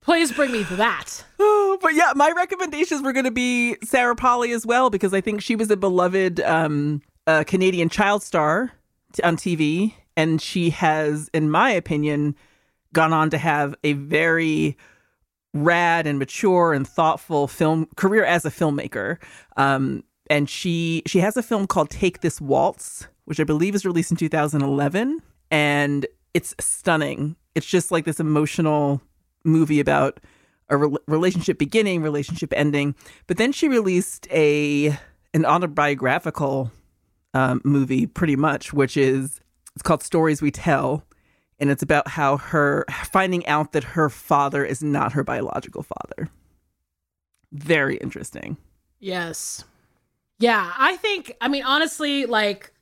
[0.00, 1.24] Please bring me that.
[1.82, 5.42] But yeah, my recommendations were going to be Sarah Polley as well because I think
[5.42, 8.72] she was a beloved um, uh, Canadian child star
[9.20, 12.34] on TV, and she has, in my opinion,
[12.92, 14.76] gone on to have a very
[15.54, 19.18] rad and mature and thoughtful film career as a filmmaker.
[19.56, 23.84] Um, and she she has a film called Take This Waltz, which I believe is
[23.84, 27.36] released in 2011, and it's stunning.
[27.54, 29.00] It's just like this emotional
[29.44, 30.20] movie about
[30.68, 32.94] a re- relationship beginning, relationship ending.
[33.26, 34.98] But then she released a
[35.32, 36.72] an autobiographical
[37.36, 39.40] um, movie, pretty much, which is
[39.74, 41.04] it's called Stories We Tell,
[41.58, 46.30] and it's about how her finding out that her father is not her biological father.
[47.52, 48.56] Very interesting.
[49.00, 49.64] Yes.
[50.38, 52.72] Yeah, I think I mean honestly like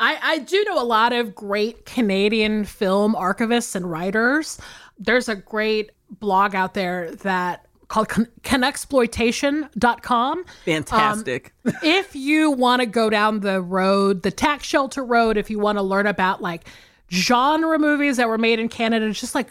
[0.00, 4.60] I I do know a lot of great Canadian film archivists and writers.
[4.98, 10.44] There's a great blog out there that called canuxploitation.com.
[10.64, 11.52] Fantastic.
[11.66, 15.58] Um, if you want to go down the road, the tax shelter road, if you
[15.58, 16.66] want to learn about like
[17.10, 19.50] genre movies that were made in Canada, just like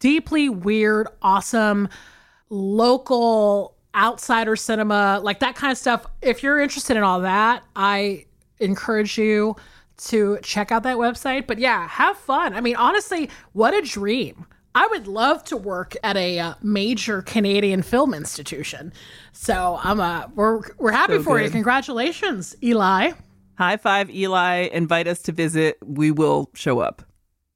[0.00, 1.90] deeply weird, awesome,
[2.48, 6.06] local outsider cinema, like that kind of stuff.
[6.22, 8.26] If you're interested in all that, I
[8.60, 9.56] encourage you
[10.04, 11.48] to check out that website.
[11.48, 12.54] But yeah, have fun.
[12.54, 14.46] I mean, honestly, what a dream.
[14.74, 18.92] I would love to work at a uh, major Canadian film institution.
[19.32, 21.44] So I'm uh, we're we're happy so for good.
[21.44, 21.50] you.
[21.50, 23.12] Congratulations, Eli.
[23.58, 24.68] High five, Eli.
[24.72, 25.78] Invite us to visit.
[25.84, 27.02] We will show up.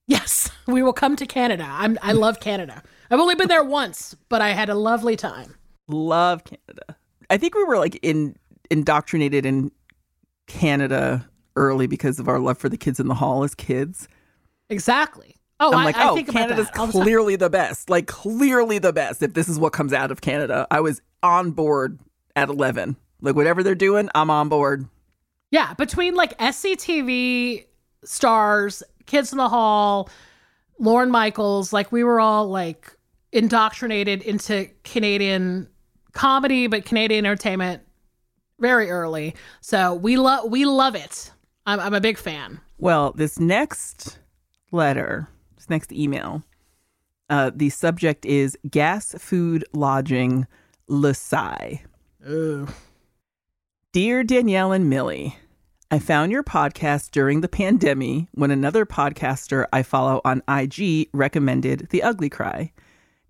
[0.06, 1.66] Yes, we will come to Canada.
[1.68, 2.82] I'm, I love Canada.
[3.10, 5.54] I've only been there once, but I had a lovely time.
[5.88, 6.96] Love Canada.
[7.30, 8.36] I think we were like in
[8.70, 9.70] indoctrinated in
[10.46, 14.08] Canada early because of our love for the kids in the hall as kids.
[14.68, 15.35] Exactly.
[15.58, 17.88] Oh, I'm I, like, I oh, Canada's clearly the best.
[17.88, 19.22] Like, clearly the best.
[19.22, 21.98] If this is what comes out of Canada, I was on board
[22.34, 22.96] at 11.
[23.22, 24.86] Like, whatever they're doing, I'm on board.
[25.50, 27.66] Yeah, between like SCTV
[28.04, 30.10] stars, Kids in the Hall,
[30.78, 32.94] Lorne Michaels, like we were all like
[33.32, 35.68] indoctrinated into Canadian
[36.12, 37.82] comedy, but Canadian entertainment
[38.58, 39.34] very early.
[39.60, 41.30] So we love we love it.
[41.66, 42.60] I'm, I'm a big fan.
[42.78, 44.18] Well, this next
[44.70, 45.28] letter,
[45.66, 46.42] this next email,
[47.28, 50.46] uh, the subject is gas, food, lodging,
[50.88, 51.80] Lasai.
[53.92, 55.36] Dear Danielle and Millie,
[55.90, 61.88] I found your podcast during the pandemic when another podcaster I follow on IG recommended
[61.90, 62.72] The Ugly Cry.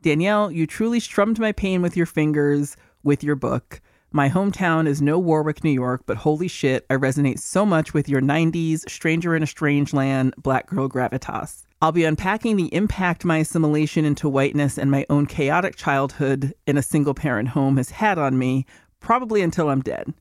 [0.03, 3.81] Danielle, you truly strummed my pain with your fingers with your book.
[4.13, 8.09] My hometown is no Warwick, New York, but holy shit, I resonate so much with
[8.09, 11.66] your 90s Stranger in a Strange Land Black Girl gravitas.
[11.83, 16.79] I'll be unpacking the impact my assimilation into whiteness and my own chaotic childhood in
[16.79, 18.65] a single parent home has had on me,
[18.99, 20.15] probably until I'm dead.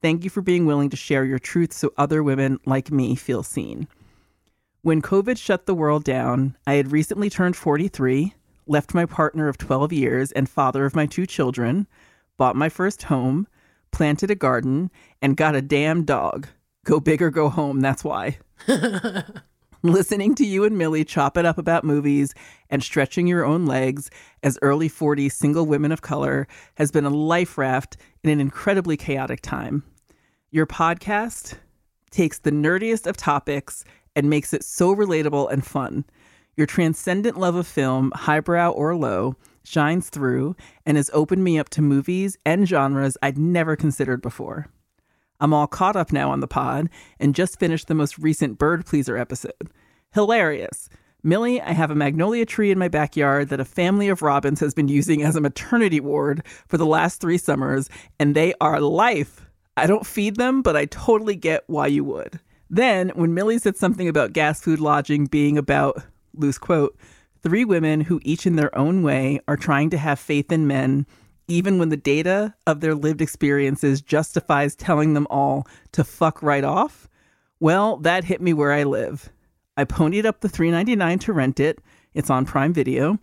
[0.00, 3.42] Thank you for being willing to share your truth so other women like me feel
[3.42, 3.88] seen.
[4.82, 8.32] When COVID shut the world down, I had recently turned 43,
[8.68, 11.88] left my partner of 12 years and father of my two children,
[12.38, 13.48] bought my first home,
[13.90, 16.46] planted a garden, and got a damn dog.
[16.84, 18.38] Go big or go home, that's why.
[19.82, 22.34] Listening to you and Millie chop it up about movies
[22.68, 24.10] and stretching your own legs
[24.42, 28.98] as early 40 single women of color has been a life raft in an incredibly
[28.98, 29.82] chaotic time.
[30.50, 31.54] Your podcast
[32.10, 33.82] takes the nerdiest of topics
[34.14, 36.04] and makes it so relatable and fun.
[36.58, 41.70] Your transcendent love of film, highbrow or low, shines through and has opened me up
[41.70, 44.66] to movies and genres I'd never considered before.
[45.40, 48.84] I'm all caught up now on the pod and just finished the most recent Bird
[48.86, 49.70] Pleaser episode.
[50.12, 50.88] Hilarious.
[51.22, 54.72] Millie, I have a magnolia tree in my backyard that a family of robins has
[54.72, 59.46] been using as a maternity ward for the last three summers, and they are life.
[59.76, 62.40] I don't feed them, but I totally get why you would.
[62.70, 66.02] Then, when Millie said something about gas food lodging being about
[66.34, 66.96] loose quote,
[67.42, 71.06] three women who each in their own way are trying to have faith in men,
[71.50, 76.62] even when the data of their lived experiences justifies telling them all to fuck right
[76.62, 77.08] off.
[77.58, 79.30] Well, that hit me where I live.
[79.76, 81.80] I ponied up the $3.99 to rent it.
[82.14, 83.18] It's on Prime Video.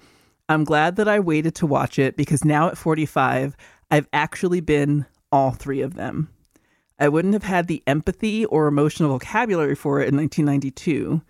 [0.49, 3.55] I'm glad that I waited to watch it because now at 45,
[3.89, 6.29] I've actually been all three of them.
[6.99, 11.21] I wouldn't have had the empathy or emotional vocabulary for it in 1992.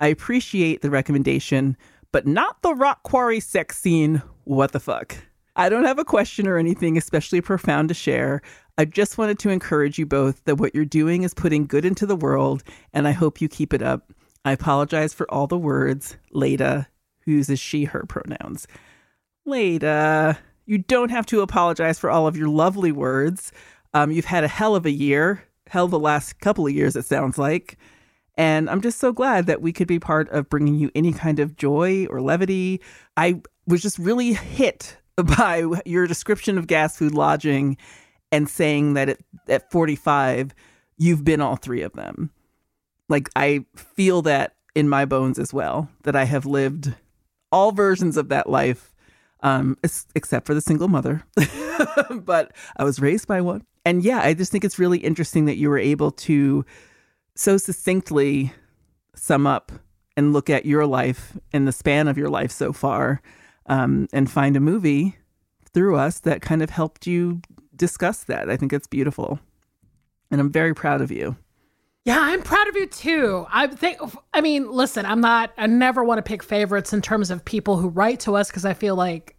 [0.00, 1.76] I appreciate the recommendation,
[2.12, 4.22] but not the rock quarry sex scene.
[4.44, 5.16] What the fuck?
[5.58, 8.42] I don't have a question or anything especially profound to share.
[8.76, 12.04] I just wanted to encourage you both that what you're doing is putting good into
[12.04, 14.12] the world, and I hope you keep it up.
[14.44, 16.18] I apologize for all the words.
[16.30, 16.86] Leda,
[17.20, 18.68] who uses she, her pronouns.
[19.46, 23.50] Leda, you don't have to apologize for all of your lovely words.
[23.94, 27.06] Um, you've had a hell of a year, hell the last couple of years, it
[27.06, 27.78] sounds like.
[28.34, 31.38] And I'm just so glad that we could be part of bringing you any kind
[31.38, 32.82] of joy or levity.
[33.16, 34.98] I was just really hit
[35.38, 37.76] by your description of gas food lodging
[38.32, 40.54] and saying that at, at 45,
[40.98, 42.30] you've been all three of them.
[43.08, 46.94] Like, I feel that in my bones as well, that I have lived
[47.52, 48.94] all versions of that life,
[49.40, 49.78] um,
[50.14, 51.24] except for the single mother.
[52.10, 53.64] but I was raised by one.
[53.84, 56.64] And yeah, I just think it's really interesting that you were able to
[57.36, 58.52] so succinctly
[59.14, 59.70] sum up
[60.16, 63.22] and look at your life and the span of your life so far
[63.66, 65.16] um, and find a movie
[65.72, 67.40] through us that kind of helped you
[67.74, 68.48] discuss that.
[68.48, 69.38] I think it's beautiful.
[70.30, 71.36] And I'm very proud of you.
[72.04, 73.46] Yeah, I'm proud of you too.
[73.52, 73.98] I think
[74.32, 77.76] I mean, listen, I'm not I never want to pick favorites in terms of people
[77.76, 79.36] who write to us because I feel like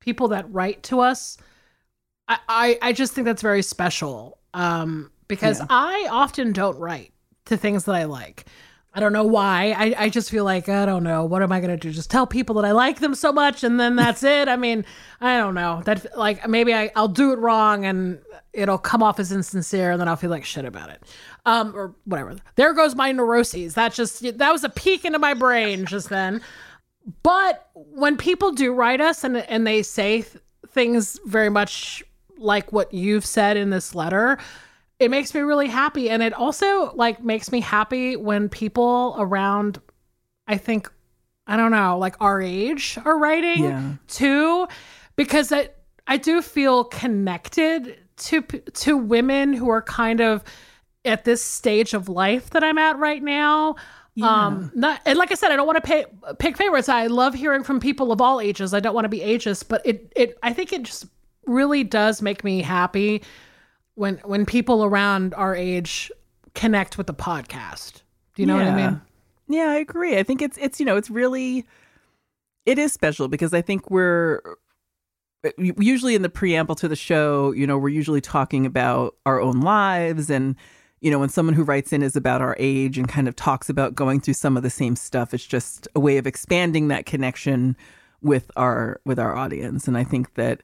[0.00, 1.36] people that write to us
[2.26, 4.38] I, I, I just think that's very special.
[4.54, 5.66] Um because yeah.
[5.68, 7.12] I often don't write
[7.46, 8.46] to things that I like.
[8.96, 9.74] I don't know why.
[9.76, 11.24] I, I just feel like, I don't know.
[11.24, 11.90] What am I going to do?
[11.90, 14.46] Just tell people that I like them so much and then that's it?
[14.46, 14.84] I mean,
[15.20, 15.82] I don't know.
[15.84, 18.20] That like maybe I, I'll do it wrong and
[18.52, 21.02] it'll come off as insincere and then I'll feel like shit about it.
[21.44, 22.36] Um, or whatever.
[22.54, 23.74] There goes my neuroses.
[23.74, 26.40] That just, that was a peek into my brain just then.
[27.22, 32.02] But when people do write us and, and they say th- things very much
[32.38, 34.38] like what you've said in this letter,
[35.04, 39.80] it makes me really happy and it also like makes me happy when people around
[40.48, 40.90] i think
[41.46, 43.92] i don't know like our age are writing yeah.
[44.08, 44.66] too
[45.16, 45.68] because I,
[46.06, 50.42] I do feel connected to to women who are kind of
[51.04, 53.76] at this stage of life that i'm at right now
[54.16, 54.46] yeah.
[54.46, 56.04] Um, not and like I said, I don't want to pay,
[56.38, 56.88] pick favorites.
[56.88, 58.72] I love hearing from people of all ages.
[58.72, 61.06] I don't want to be ageist, but it it I think it just
[61.46, 63.24] really does make me happy
[63.94, 66.10] when when people around our age
[66.54, 68.02] connect with the podcast.
[68.34, 68.74] Do you know yeah.
[68.74, 69.00] what I mean?
[69.48, 70.18] Yeah, I agree.
[70.18, 71.66] I think it's it's you know, it's really
[72.66, 74.40] it is special because I think we're
[75.58, 79.60] usually in the preamble to the show, you know, we're usually talking about our own
[79.60, 80.56] lives and
[81.00, 83.68] you know, when someone who writes in is about our age and kind of talks
[83.68, 87.04] about going through some of the same stuff, it's just a way of expanding that
[87.04, 87.76] connection
[88.22, 89.86] with our with our audience.
[89.86, 90.62] And I think that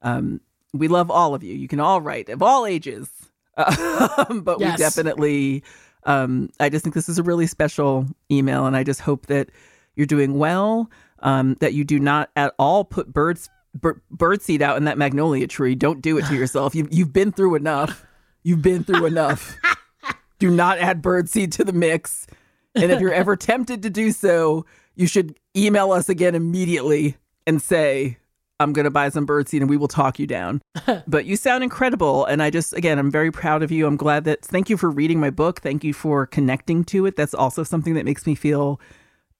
[0.00, 0.40] um,
[0.72, 1.54] we love all of you.
[1.54, 3.08] You can all write of all ages,
[3.56, 4.72] um, but yes.
[4.72, 5.62] we definitely.
[6.04, 9.50] Um, I just think this is a really special email, and I just hope that
[9.94, 10.90] you're doing well.
[11.22, 14.98] um, that you do not at all put birds bir- bird seed out in that
[14.98, 15.74] magnolia tree.
[15.74, 16.74] Don't do it to yourself.
[16.74, 18.04] You've you've been through enough.
[18.42, 19.56] You've been through enough.
[20.38, 22.26] do not add bird seed to the mix.
[22.74, 24.66] And if you're ever tempted to do so,
[24.96, 27.16] you should email us again immediately
[27.46, 28.18] and say,
[28.62, 30.62] I'm going to buy some birdseed and we will talk you down.
[31.06, 32.24] but you sound incredible.
[32.24, 33.86] And I just, again, I'm very proud of you.
[33.86, 35.60] I'm glad that, thank you for reading my book.
[35.60, 37.16] Thank you for connecting to it.
[37.16, 38.80] That's also something that makes me feel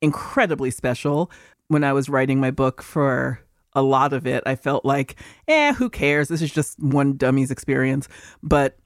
[0.01, 1.31] incredibly special.
[1.69, 3.41] When I was writing my book for
[3.75, 5.17] a lot of it, I felt like,
[5.49, 6.29] eh, who cares?
[6.29, 8.09] This is just one dummy's experience.
[8.43, 8.79] But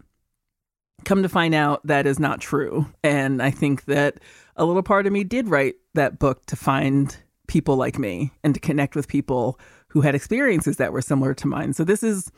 [1.04, 2.86] come to find out that is not true.
[3.02, 4.20] And I think that
[4.56, 7.16] a little part of me did write that book to find
[7.46, 9.58] people like me and to connect with people
[9.96, 11.72] who had experiences that were similar to mine.
[11.72, 12.30] So this is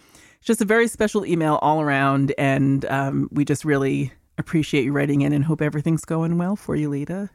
[0.42, 2.32] just a very special email all around.
[2.38, 6.76] And um, we just really appreciate you writing in and hope everything's going well for
[6.76, 7.30] you, Lita.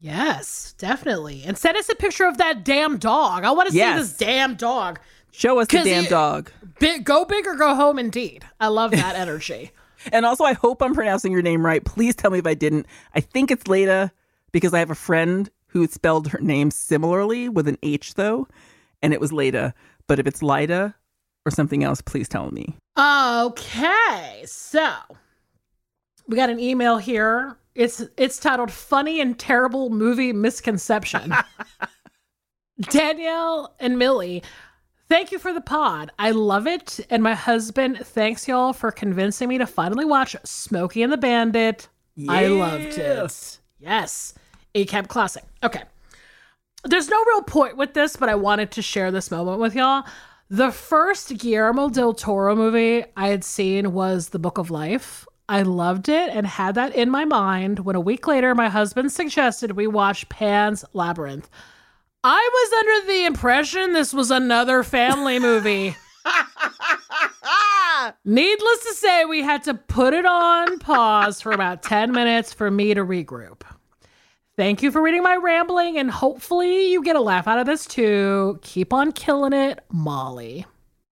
[0.00, 1.44] Yes, definitely.
[1.46, 3.44] And send us a picture of that damn dog.
[3.44, 3.94] I want to Yes.
[3.94, 4.98] see this damn dog.
[5.30, 6.50] Show us the damn you- dog.
[6.80, 8.44] Big, go big or go home, indeed.
[8.58, 9.70] I love that energy.
[10.10, 11.84] And also, I hope I'm pronouncing your name right.
[11.84, 12.86] Please tell me if I didn't.
[13.14, 14.10] I think it's Leda
[14.50, 18.48] because I have a friend who spelled her name similarly with an H, though,
[19.02, 19.74] and it was Leda.
[20.06, 20.94] But if it's Lida
[21.46, 22.74] or something else, please tell me.
[22.98, 24.92] Okay, so
[26.26, 27.56] we got an email here.
[27.74, 31.34] It's it's titled "Funny and Terrible Movie Misconception."
[32.80, 34.42] Danielle and Millie,
[35.08, 36.10] thank you for the pod.
[36.18, 41.02] I love it, and my husband thanks y'all for convincing me to finally watch Smokey
[41.02, 41.88] and the Bandit.
[42.28, 43.58] I loved it.
[43.78, 44.34] Yes,
[44.74, 45.44] a cab classic.
[45.62, 45.82] Okay,
[46.84, 50.04] there's no real point with this, but I wanted to share this moment with y'all.
[50.48, 55.26] The first Guillermo del Toro movie I had seen was The Book of Life.
[55.48, 59.12] I loved it and had that in my mind when a week later my husband
[59.12, 61.48] suggested we watch Pan's Labyrinth.
[62.22, 65.96] I was under the impression this was another family movie.
[68.24, 72.70] Needless to say, we had to put it on pause for about 10 minutes for
[72.70, 73.62] me to regroup.
[74.60, 77.86] Thank you for reading my rambling, and hopefully, you get a laugh out of this
[77.86, 78.58] too.
[78.60, 80.66] Keep on killing it, Molly.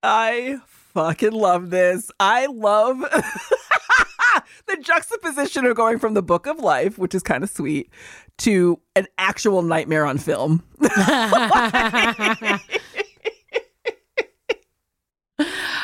[0.02, 2.10] I fucking love this.
[2.18, 3.00] I love
[4.66, 7.90] the juxtaposition of going from the book of life, which is kind of sweet,
[8.38, 10.62] to an actual nightmare on film.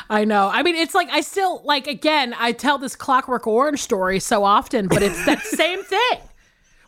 [0.08, 0.48] I know.
[0.50, 2.34] I mean, it's like I still like again.
[2.38, 6.20] I tell this Clockwork Orange story so often, but it's that same thing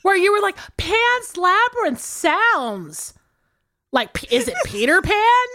[0.03, 3.15] where you were like, Pan's Labyrinth sounds
[3.93, 5.47] like, is it Peter Pan?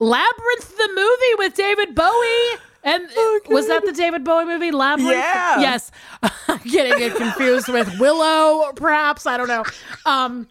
[0.00, 2.60] Labyrinth the movie with David Bowie.
[2.84, 3.08] And
[3.48, 5.12] was that the David Bowie movie, Labyrinth?
[5.12, 5.60] Yeah.
[5.60, 5.90] Yes.
[6.22, 9.26] I'm getting it confused with Willow, perhaps.
[9.26, 9.64] I don't know.
[10.06, 10.48] Um,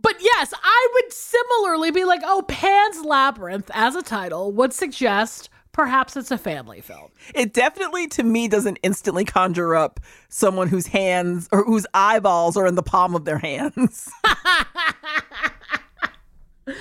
[0.00, 5.48] but yes, I would similarly be like, oh, Pan's Labyrinth as a title would suggest
[5.72, 7.10] perhaps it's a family film.
[7.34, 12.66] It definitely, to me, doesn't instantly conjure up someone whose hands or whose eyeballs are
[12.66, 14.10] in the palm of their hands.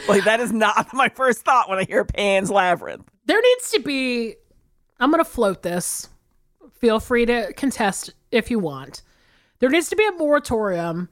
[0.07, 3.09] like, that is not my first thought when I hear Pan's Labyrinth.
[3.25, 4.35] There needs to be,
[4.99, 6.09] I'm going to float this.
[6.79, 9.03] Feel free to contest if you want.
[9.59, 11.09] There needs to be a moratorium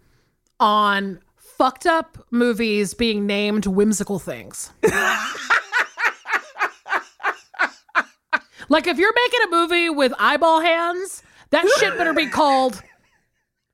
[0.60, 4.72] on fucked up movies being named whimsical things.
[8.70, 12.82] like if you're making a movie with eyeball hands, that shit better be called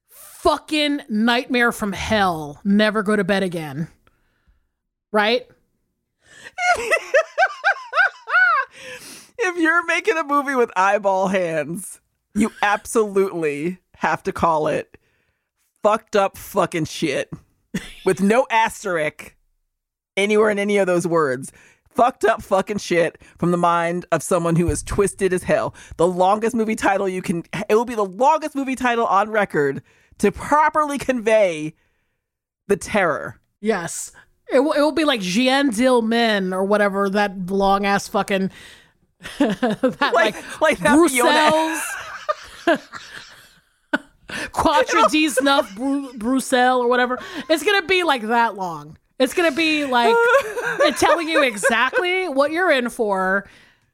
[0.09, 2.59] fucking Nightmare from Hell.
[2.63, 3.87] Never go to bed again.
[5.11, 5.47] Right?
[9.37, 11.99] if you're making a movie with eyeball hands,
[12.33, 14.97] you absolutely have to call it
[15.81, 17.31] fucked up fucking shit
[18.05, 19.35] with no asterisk
[20.17, 21.51] anywhere in any of those words.
[21.95, 25.73] Fucked up fucking shit from the mind of someone who is twisted as hell.
[25.97, 29.81] The longest movie title you can, it will be the longest movie title on record
[30.17, 31.73] to properly convey
[32.67, 33.39] the terror.
[33.61, 34.11] Yes.
[34.51, 38.51] It will, it will be like Jeanne Dielman or whatever that long ass fucking
[39.39, 40.97] that like, Like- like that
[42.67, 42.79] Bruxelles
[44.51, 47.19] Quatre dix neuf Bru- Bruxelles or whatever.
[47.49, 48.97] It's gonna be like that long.
[49.17, 50.15] It's gonna be like
[50.97, 53.47] telling you exactly what you're in for.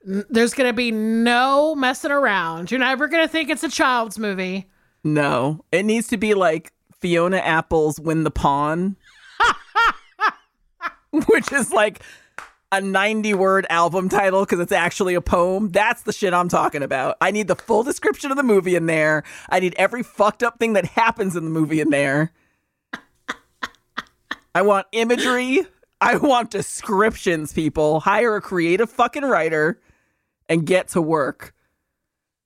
[0.03, 2.71] There's gonna be no messing around.
[2.71, 4.67] You're never gonna think it's a child's movie.
[5.03, 8.95] No, it needs to be like Fiona Apple's When the Pawn,
[11.11, 12.01] which is like
[12.71, 15.69] a 90 word album title because it's actually a poem.
[15.69, 17.17] That's the shit I'm talking about.
[17.19, 19.23] I need the full description of the movie in there.
[19.49, 22.31] I need every fucked up thing that happens in the movie in there.
[24.53, 25.61] I want imagery.
[26.01, 27.99] I want descriptions, people.
[27.99, 29.79] Hire a creative fucking writer
[30.49, 31.53] and get to work.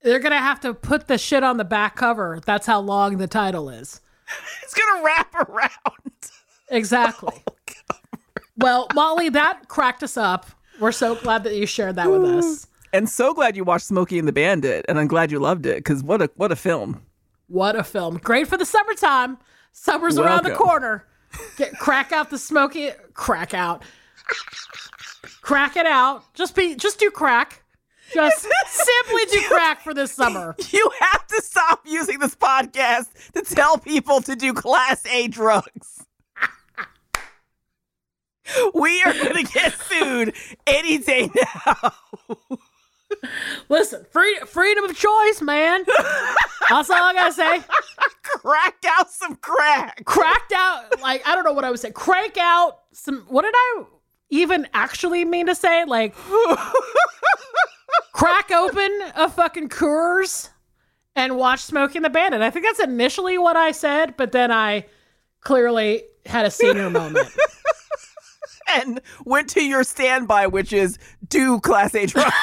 [0.02, 2.40] They're gonna have to put the shit on the back cover.
[2.46, 4.02] That's how long the title is.
[4.64, 6.32] It's gonna wrap around.
[6.70, 7.44] Exactly.
[7.88, 7.98] Oh,
[8.58, 10.46] well, Molly, that cracked us up.
[10.80, 12.68] We're so glad that you shared that with us.
[12.94, 15.78] And so glad you watched Smokey and the Bandit, and I'm glad you loved it
[15.78, 17.02] because what a what a film.
[17.48, 18.18] What a film!
[18.18, 19.38] Great for the summertime.
[19.74, 21.06] Summer's around the corner.
[21.58, 22.92] Get crack out the smoky.
[23.14, 23.84] Crack out.
[25.42, 26.34] Crack it out.
[26.34, 26.76] Just be.
[26.76, 27.64] Just do crack.
[28.14, 30.56] Just simply do crack for this summer.
[30.70, 36.06] You have to stop using this podcast to tell people to do class A drugs.
[38.74, 40.36] we are going to get sued
[40.68, 41.30] any day
[41.66, 41.94] now.
[43.70, 45.84] Listen, free, freedom of choice, man.
[46.70, 47.62] That's all I gotta say.
[48.24, 50.04] Crack out some crack.
[50.06, 51.02] Cracked out.
[51.02, 51.92] Like I don't know what I would say.
[51.92, 53.26] Crank out some.
[53.28, 53.84] What did I
[54.30, 55.86] even actually mean to say?
[55.86, 56.16] Like
[58.14, 60.50] crack open a fucking Coors
[61.16, 62.42] and watch Smoking the Bandit.
[62.42, 64.86] I think that's initially what I said, but then I
[65.42, 67.30] clearly had a senior moment.
[68.68, 70.98] And went to your standby, which is
[71.28, 72.34] do class A drugs.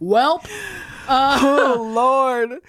[0.00, 0.42] Well,
[1.08, 2.60] oh, Lord.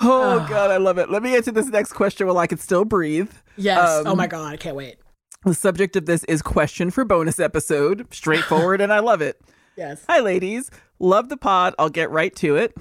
[0.00, 1.10] Oh, God, I love it.
[1.10, 3.30] Let me get to this next question while I can still breathe.
[3.56, 4.00] yes.
[4.00, 4.96] Um, oh my god, I can't wait.
[5.44, 8.12] The subject of this is question for bonus episode.
[8.12, 9.40] Straightforward, and I love it.
[9.76, 10.04] Yes.
[10.08, 10.70] Hi, ladies.
[10.98, 11.74] Love the pod.
[11.78, 12.76] I'll get right to it.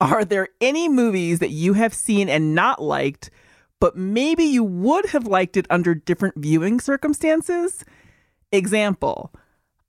[0.00, 3.30] Are there any movies that you have seen and not liked,
[3.80, 7.84] but maybe you would have liked it under different viewing circumstances?
[8.52, 9.32] Example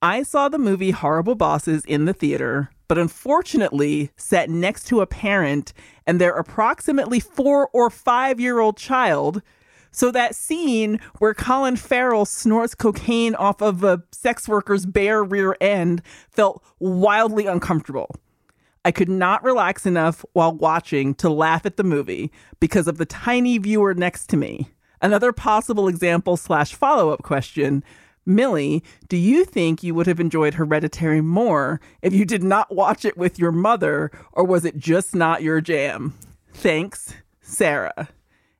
[0.02, 5.08] I saw the movie Horrible Bosses in the theater, but unfortunately sat next to a
[5.08, 5.74] parent
[6.06, 9.42] and their approximately four or five year old child.
[9.92, 15.58] So that scene where Colin Farrell snorts cocaine off of a sex worker's bare rear
[15.60, 18.16] end felt wildly uncomfortable.
[18.88, 22.32] I could not relax enough while watching to laugh at the movie
[22.62, 24.70] because of the tiny viewer next to me.
[25.02, 27.84] Another possible example slash follow up question
[28.26, 33.04] Millie, do you think you would have enjoyed Hereditary more if you did not watch
[33.04, 36.14] it with your mother, or was it just not your jam?
[36.54, 38.08] Thanks, Sarah.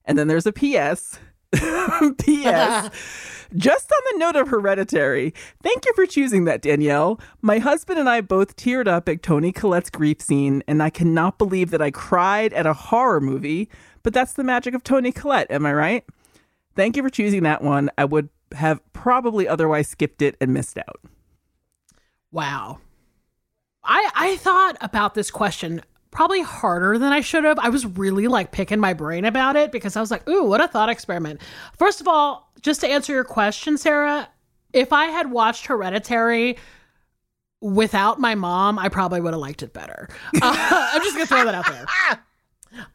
[0.04, 1.20] And then there's a PS.
[2.20, 2.90] P.S.
[3.56, 5.34] Just on the note of Hereditary,
[5.64, 7.20] thank you for choosing that, Danielle.
[7.42, 11.38] My husband and I both teared up at Toni Collette's grief scene, and I cannot
[11.38, 13.70] believe that I cried at a horror movie,
[14.04, 16.06] but that's the magic of Toni Collette, am I right?
[16.76, 17.90] Thank you for choosing that one.
[17.98, 21.00] I would have probably otherwise skipped it and missed out.
[22.32, 22.80] Wow.
[23.84, 25.82] I I thought about this question
[26.18, 27.60] probably harder than I should have.
[27.60, 30.60] I was really like picking my brain about it because I was like, "Ooh, what
[30.60, 31.40] a thought experiment."
[31.78, 34.28] First of all, just to answer your question, Sarah,
[34.74, 36.58] if I had watched Hereditary
[37.62, 40.10] without my mom, I probably would have liked it better.
[40.42, 41.86] Uh, I'm just gonna throw that out there.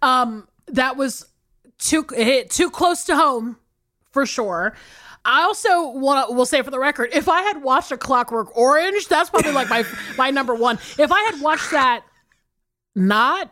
[0.03, 1.27] Um, that was
[1.79, 3.57] too hit too close to home
[4.11, 4.75] for sure.
[5.25, 8.57] I also want to will say for the record, if I had watched A Clockwork
[8.57, 9.85] Orange, that's probably like my
[10.19, 10.77] my number one.
[10.99, 12.05] If I had watched that
[12.95, 13.51] not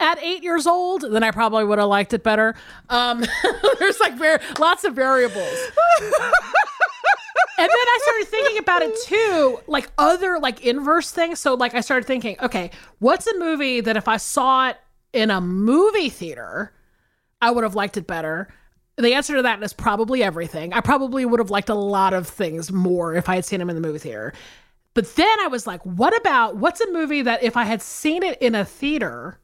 [0.00, 2.54] at eight years old, then I probably would have liked it better.
[2.88, 3.24] Um,
[3.78, 5.70] there's like very lots of variables.
[6.00, 11.38] and then I started thinking about it too, like other like inverse things.
[11.38, 14.78] So like I started thinking, okay, what's a movie that if I saw it
[15.12, 16.72] in a movie theater,
[17.40, 18.48] I would have liked it better.
[18.96, 20.72] The answer to that is probably everything.
[20.72, 23.70] I probably would have liked a lot of things more if I had seen them
[23.70, 24.32] in the movie theater.
[24.94, 28.22] But then I was like, what about what's a movie that if I had seen
[28.22, 29.38] it in a theater,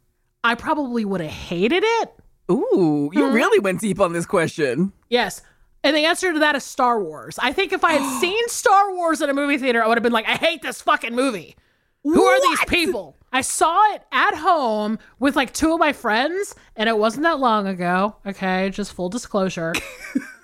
[0.45, 2.13] I probably would have hated it?
[2.51, 3.35] Ooh, you hmm?
[3.35, 4.93] really went deep on this question.
[5.09, 5.43] Yes.
[5.85, 7.39] And the answer to that is Star Wars.
[7.39, 10.03] I think if I had seen Star Wars in a movie theater, I would have
[10.03, 11.57] been like, I hate this fucking movie.
[12.05, 13.17] Who are these people?
[13.33, 17.39] I saw it at home with like two of my friends, and it wasn't that
[17.39, 18.17] long ago.
[18.25, 19.75] Okay, just full disclosure.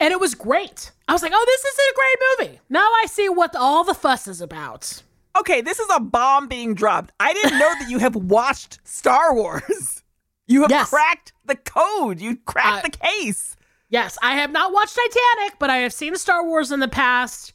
[0.00, 0.92] and it was great.
[1.08, 2.60] I was like, oh, this is a great movie.
[2.68, 5.02] Now I see what all the fuss is about.
[5.36, 7.12] Okay, this is a bomb being dropped.
[7.18, 10.00] I didn't know that you have watched Star Wars.
[10.46, 10.90] You have Yes.
[10.90, 12.20] cracked the code.
[12.20, 13.56] You cracked Uh, the case.
[13.88, 17.52] Yes, I have not watched Titanic, but I have seen Star Wars in the past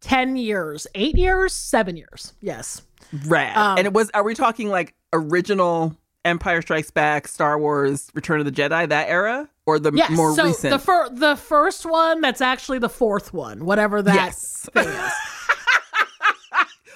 [0.00, 2.32] 10 years, eight years, seven years.
[2.40, 2.82] Yes.
[3.26, 3.56] Rad.
[3.56, 4.10] um, and it was.
[4.12, 5.96] Are we talking like original
[6.26, 10.10] Empire Strikes Back, Star Wars, Return of the Jedi, that era, or the Yes.
[10.10, 10.70] more so recent?
[10.72, 14.68] the fir- the first one that's actually the fourth one, whatever that Yes.
[14.74, 15.12] thing is.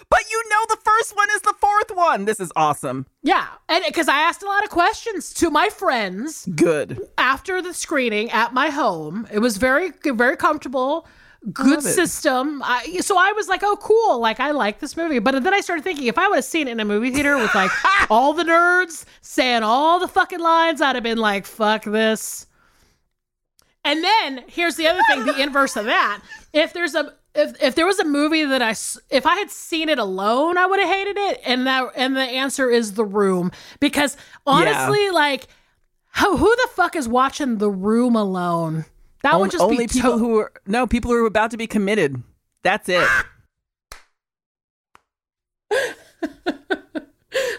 [0.09, 2.25] but you know the first one is the fourth one.
[2.25, 3.07] This is awesome.
[3.23, 6.99] Yeah, and because I asked a lot of questions to my friends Good.
[7.17, 9.27] after the screening at my home.
[9.33, 11.07] It was very very comfortable.
[11.53, 12.63] Good system.
[12.63, 14.19] I, so I was like, "Oh, cool!
[14.19, 16.69] Like I like this movie." But then I started thinking, if I would have seen
[16.69, 17.71] it in a movie theater with like
[18.11, 22.47] all the nerds saying all the fucking lines, I'd have been like, "Fuck this."
[23.85, 26.21] And then here's the other thing: the inverse of that.
[26.53, 28.73] If there's a if if there was a movie that I
[29.09, 31.41] if I had seen it alone, I would have hated it.
[31.47, 34.17] And that and the answer is The Room because
[34.47, 35.47] honestly, like,
[36.09, 38.85] how, who the fuck is watching The Room alone?
[39.23, 41.51] That On- would just only be people to- who are no people who are about
[41.53, 42.23] to be committed.
[42.63, 43.09] That's it.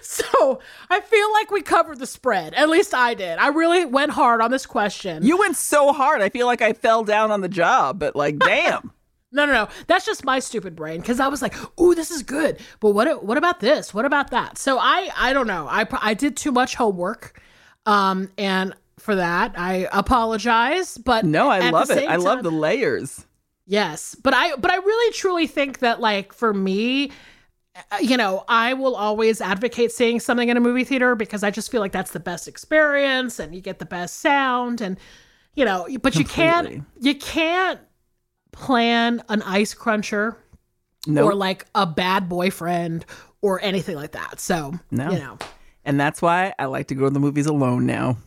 [0.01, 0.59] So
[0.89, 2.53] I feel like we covered the spread.
[2.55, 3.37] At least I did.
[3.37, 5.23] I really went hard on this question.
[5.23, 6.21] you went so hard.
[6.21, 8.91] I feel like I fell down on the job, but like, damn.
[9.31, 9.67] No, no, no.
[9.87, 13.23] That's just my stupid brain because I was like, "Ooh, this is good." But what?
[13.23, 13.93] What about this?
[13.93, 14.57] What about that?
[14.57, 15.67] So I, I don't know.
[15.69, 17.39] I, I did too much homework,
[17.85, 20.97] um, and for that I apologize.
[20.97, 22.07] But No, I love it.
[22.07, 23.25] I love the layers.
[23.67, 27.11] Yes, but I, but I really truly think that like for me,
[27.75, 31.51] uh, you know, I will always advocate seeing something in a movie theater because I
[31.51, 34.97] just feel like that's the best experience and you get the best sound and
[35.55, 37.79] you know, but you can't you can't
[38.51, 40.37] plan an ice cruncher
[41.07, 43.05] No, or like a bad boyfriend
[43.41, 44.39] or anything like that.
[44.39, 45.11] So, No.
[45.11, 45.37] you know.
[45.85, 48.17] and that's why I like to go to the movies alone now.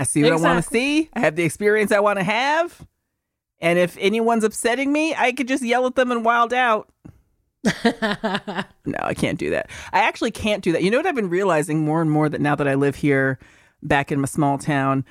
[0.00, 1.08] I see what I want to see.
[1.12, 2.86] I have the experience I want to have.
[3.60, 6.90] And if anyone's upsetting me, I could just yell at them and wild out.
[8.86, 9.68] No, I can't do that.
[9.92, 10.82] I actually can't do that.
[10.82, 13.38] You know what I've been realizing more and more that now that I live here
[13.82, 15.04] back in my small town,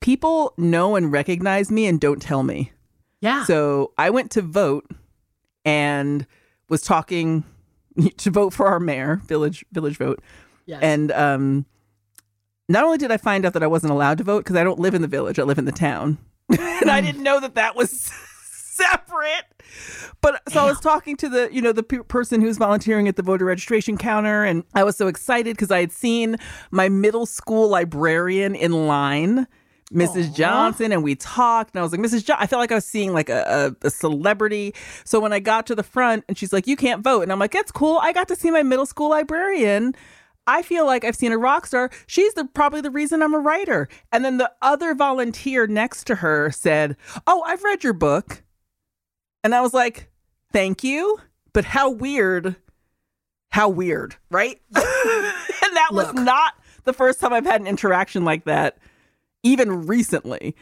[0.00, 2.72] people know and recognize me and don't tell me.
[3.20, 3.44] yeah.
[3.44, 4.90] So I went to vote
[5.64, 6.26] and
[6.68, 7.44] was talking
[8.18, 10.20] to vote for our mayor, village village vote.
[10.66, 10.80] yes.
[10.82, 11.64] And um,
[12.68, 14.78] not only did I find out that I wasn't allowed to vote because I don't
[14.78, 17.06] live in the village, I live in the town, and I mm.
[17.06, 17.90] didn't know that that was
[18.72, 19.44] separate.
[20.20, 23.16] But so I was talking to the, you know, the pe- person who's volunteering at
[23.16, 26.36] the voter registration counter, and I was so excited because I had seen
[26.70, 29.46] my middle school librarian in line.
[29.92, 30.30] Mrs.
[30.30, 30.32] Aw.
[30.32, 32.24] Johnson, and we talked, and I was like, Mrs.
[32.24, 34.74] Johnson, I felt like I was seeing like a, a, a celebrity.
[35.04, 37.22] So when I got to the front, and she's like, You can't vote.
[37.22, 37.98] And I'm like, That's cool.
[38.02, 39.94] I got to see my middle school librarian.
[40.46, 41.90] I feel like I've seen a rock star.
[42.06, 43.88] She's the probably the reason I'm a writer.
[44.10, 48.42] And then the other volunteer next to her said, "Oh, I've read your book."
[49.44, 50.10] And I was like,
[50.52, 51.18] "Thank you."
[51.52, 52.56] But how weird.
[53.50, 54.60] How weird, right?
[54.74, 58.78] and that was not the first time I've had an interaction like that
[59.42, 60.56] even recently.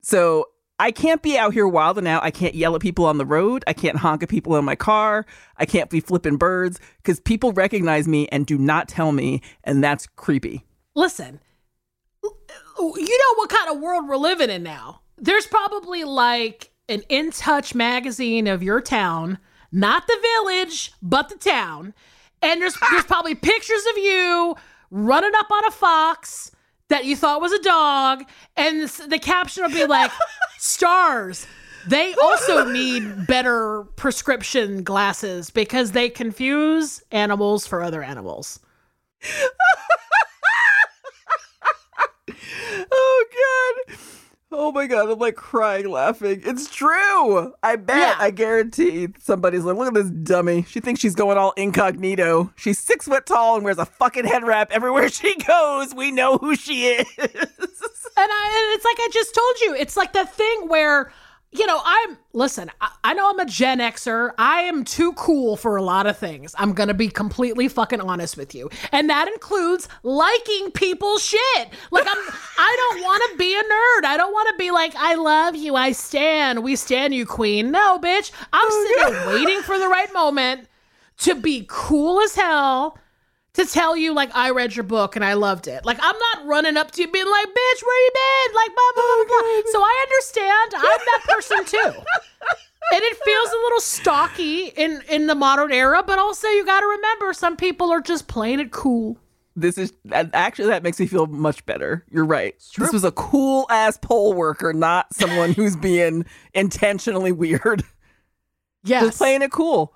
[0.00, 0.46] So,
[0.78, 2.24] I can't be out here wilding out.
[2.24, 3.62] I can't yell at people on the road.
[3.66, 5.24] I can't honk at people in my car.
[5.56, 9.84] I can't be flipping birds because people recognize me and do not tell me, and
[9.84, 10.64] that's creepy.
[10.96, 11.40] listen,
[12.22, 15.00] you know what kind of world we're living in now.
[15.16, 19.38] There's probably like an In Touch magazine of your town,
[19.70, 21.94] not the village, but the town.
[22.42, 24.56] And there's there's probably pictures of you
[24.90, 26.50] running up on a fox
[26.88, 28.24] that you thought was a dog,
[28.56, 30.10] and the caption will be like,
[30.64, 31.46] "Stars."
[31.86, 38.60] They also need better prescription glasses because they confuse animals for other animals.
[42.90, 43.24] Oh
[43.86, 43.96] god.
[44.56, 46.42] Oh my god, I'm like crying laughing.
[46.44, 47.52] It's true.
[47.62, 47.96] I bet.
[47.96, 48.14] Yeah.
[48.18, 50.62] I guarantee somebody's like, look at this dummy.
[50.68, 52.52] She thinks she's going all incognito.
[52.56, 55.92] She's six foot tall and wears a fucking head wrap everywhere she goes.
[55.94, 57.06] We know who she is.
[58.16, 61.10] And, I, and it's like I just told you, it's like that thing where,
[61.54, 64.32] you know, I'm, listen, I, I know I'm a Gen Xer.
[64.36, 66.52] I am too cool for a lot of things.
[66.58, 68.70] I'm going to be completely fucking honest with you.
[68.90, 71.68] And that includes liking people's shit.
[71.92, 72.18] Like, I'm,
[72.58, 74.04] I don't want to be a nerd.
[74.04, 75.76] I don't want to be like, I love you.
[75.76, 76.64] I stand.
[76.64, 77.70] We stand you, queen.
[77.70, 78.32] No, bitch.
[78.52, 80.66] I'm oh, sitting there waiting for the right moment
[81.18, 82.98] to be cool as hell
[83.54, 85.84] to tell you like I read your book and I loved it.
[85.84, 88.92] Like I'm not running up to you being like, "Bitch, where you been?" Like blah
[88.94, 89.72] blah blah oh, blah.
[89.72, 90.74] So I understand.
[90.76, 92.00] I'm that person too.
[92.92, 96.80] And it feels a little stocky in in the modern era, but also you got
[96.80, 99.16] to remember some people are just playing it cool.
[99.56, 102.04] this is actually that makes me feel much better.
[102.10, 102.54] You're right.
[102.76, 107.84] This was a cool ass poll worker, not someone who's being intentionally weird.
[108.86, 109.02] Yes.
[109.02, 109.94] Just playing it cool.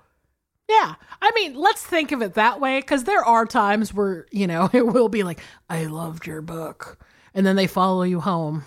[0.69, 0.95] Yeah.
[1.21, 4.69] I mean, let's think of it that way because there are times where, you know,
[4.73, 5.39] it will be like,
[5.69, 6.97] I loved your book.
[7.33, 8.63] And then they follow you home.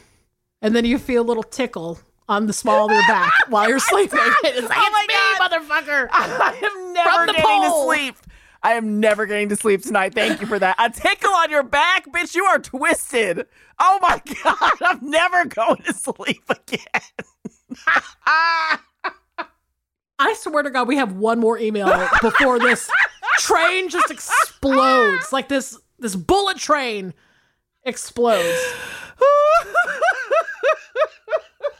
[0.61, 1.99] And then you feel a little tickle
[2.29, 4.19] on the small of your back while you're sleeping.
[4.45, 5.51] It's like, Oh my it's me, God.
[5.51, 6.09] motherfucker.
[6.13, 7.87] I am never getting pole.
[7.89, 8.17] to sleep.
[8.65, 10.15] I am never getting to sleep tonight.
[10.15, 10.77] Thank you for that.
[10.79, 12.35] A tickle on your back, bitch.
[12.37, 13.47] You are twisted.
[13.81, 17.03] Oh my god, I'm never going to sleep again.
[20.23, 21.87] I swear to God, we have one more email
[22.21, 22.89] before this
[23.39, 25.33] train just explodes.
[25.33, 27.13] Like this this bullet train
[27.85, 28.59] explodes.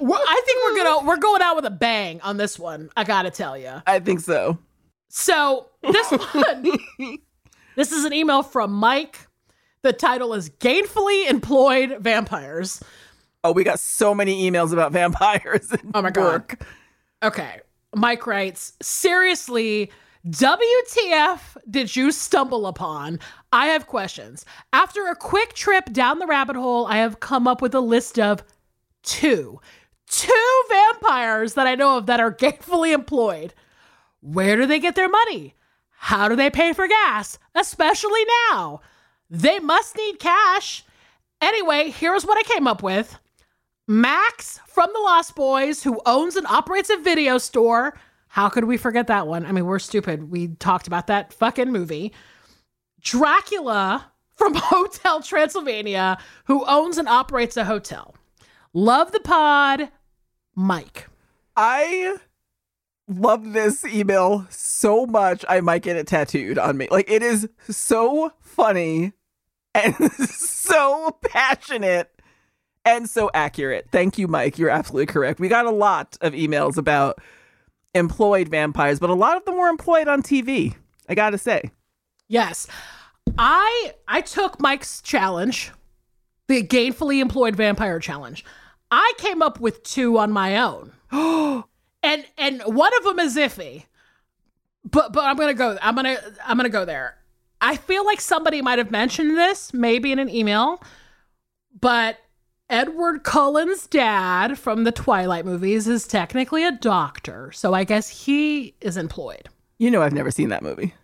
[0.05, 2.91] I think we're gonna we're going out with a bang on this one.
[2.97, 3.83] I gotta tell you.
[3.87, 4.59] I think so.
[5.09, 7.19] So this one,
[7.77, 9.29] this is an email from Mike.
[9.83, 12.83] The title is "Gainfully Employed Vampires."
[13.45, 15.73] Oh, we got so many emails about vampires.
[15.95, 16.23] Oh my God.
[16.25, 16.65] work.
[17.23, 17.61] Okay.
[17.95, 19.91] Mike writes, seriously,
[20.29, 23.19] WTF did you stumble upon?
[23.53, 24.45] I have questions.
[24.73, 28.19] After a quick trip down the rabbit hole, I have come up with a list
[28.19, 28.45] of
[29.03, 29.61] two.
[30.09, 33.53] Two vampires that I know of that are gainfully employed.
[34.21, 35.55] Where do they get their money?
[35.91, 37.39] How do they pay for gas?
[37.55, 38.81] Especially now.
[39.29, 40.85] They must need cash.
[41.41, 43.19] Anyway, here's what I came up with.
[43.93, 47.99] Max from the Lost Boys, who owns and operates a video store.
[48.29, 49.45] How could we forget that one?
[49.45, 50.31] I mean, we're stupid.
[50.31, 52.15] We talked about that fucking movie.
[53.03, 56.17] Dracula from Hotel Transylvania,
[56.47, 58.15] who owns and operates a hotel.
[58.73, 59.91] Love the pod,
[60.55, 61.09] Mike.
[61.55, 62.17] I
[63.07, 65.45] love this email so much.
[65.51, 66.89] I might get it tattooed on me.
[66.91, 69.13] Like it is so funny
[69.75, 72.11] and so passionate
[72.85, 73.89] and so accurate.
[73.91, 74.59] Thank you, Mike.
[74.59, 75.41] You're absolutely correct.
[75.41, 77.21] We got a lot of emails about
[77.95, 80.75] employed vampires, but a lot of them were employed on TV.
[81.09, 81.71] I got to say.
[82.29, 82.67] Yes.
[83.39, 85.71] I I took Mike's challenge,
[86.49, 88.45] the gainfully employed vampire challenge.
[88.91, 90.93] I came up with two on my own.
[92.03, 93.85] and and one of them is iffy.
[94.85, 97.17] But but I'm going to go I'm going to I'm going to go there.
[97.61, 100.83] I feel like somebody might have mentioned this maybe in an email,
[101.81, 102.19] but
[102.73, 108.75] Edward Cullen's dad from the Twilight movies is technically a doctor, so I guess he
[108.81, 109.51] is employed.
[109.79, 110.95] You know, I've never seen that movie.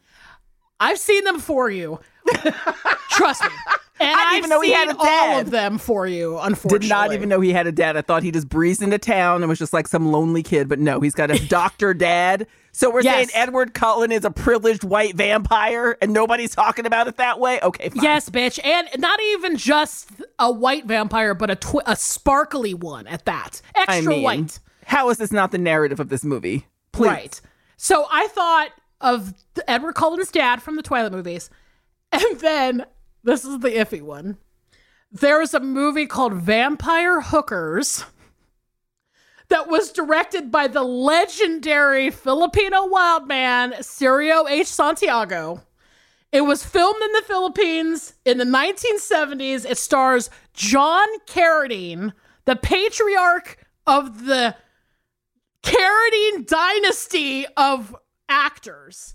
[0.81, 2.01] I've seen them for you.
[3.11, 3.51] Trust me.
[4.01, 5.35] And I didn't I've even know he had a dad.
[5.35, 6.79] all of them for you, unfortunately.
[6.79, 7.99] Did not even know he had a dad.
[7.99, 10.79] I thought he just breezed into town and was just like some lonely kid, but
[10.79, 12.47] no, he's got a doctor dad.
[12.79, 17.17] So we're saying Edward Cullen is a privileged white vampire and nobody's talking about it
[17.17, 17.59] that way?
[17.61, 18.05] Okay, fine.
[18.05, 18.65] Yes, bitch.
[18.65, 20.09] And not even just
[20.39, 23.61] a white vampire, but a twi- a sparkly one at that.
[23.75, 24.61] Extra I mean, white.
[24.85, 26.69] how is this not the narrative of this movie?
[26.93, 27.09] Please.
[27.09, 27.41] Right.
[27.79, 28.69] So I thought
[29.01, 29.35] of
[29.67, 31.51] Edward Cullen's dad from the Twilight movies.
[32.13, 32.87] And then
[33.25, 34.39] this is the iffy one.
[35.11, 38.05] There was a movie called Vampire Hookers
[39.49, 44.67] that was directed by the legendary Filipino wild man Cirio H.
[44.67, 45.63] Santiago.
[46.31, 49.65] It was filmed in the Philippines in the 1970s.
[49.69, 52.13] It stars John Carradine,
[52.45, 54.55] the patriarch of the
[55.63, 57.97] Carradine dynasty of
[58.29, 59.15] actors.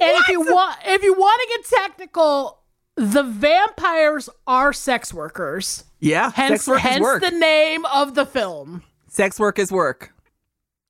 [0.00, 2.60] And if you want if you want to get technical,
[2.96, 5.84] the vampires are sex workers.
[6.00, 6.30] Yeah.
[6.30, 7.22] Hence, hence work.
[7.22, 8.82] the name of the film.
[9.18, 10.14] Sex work is work.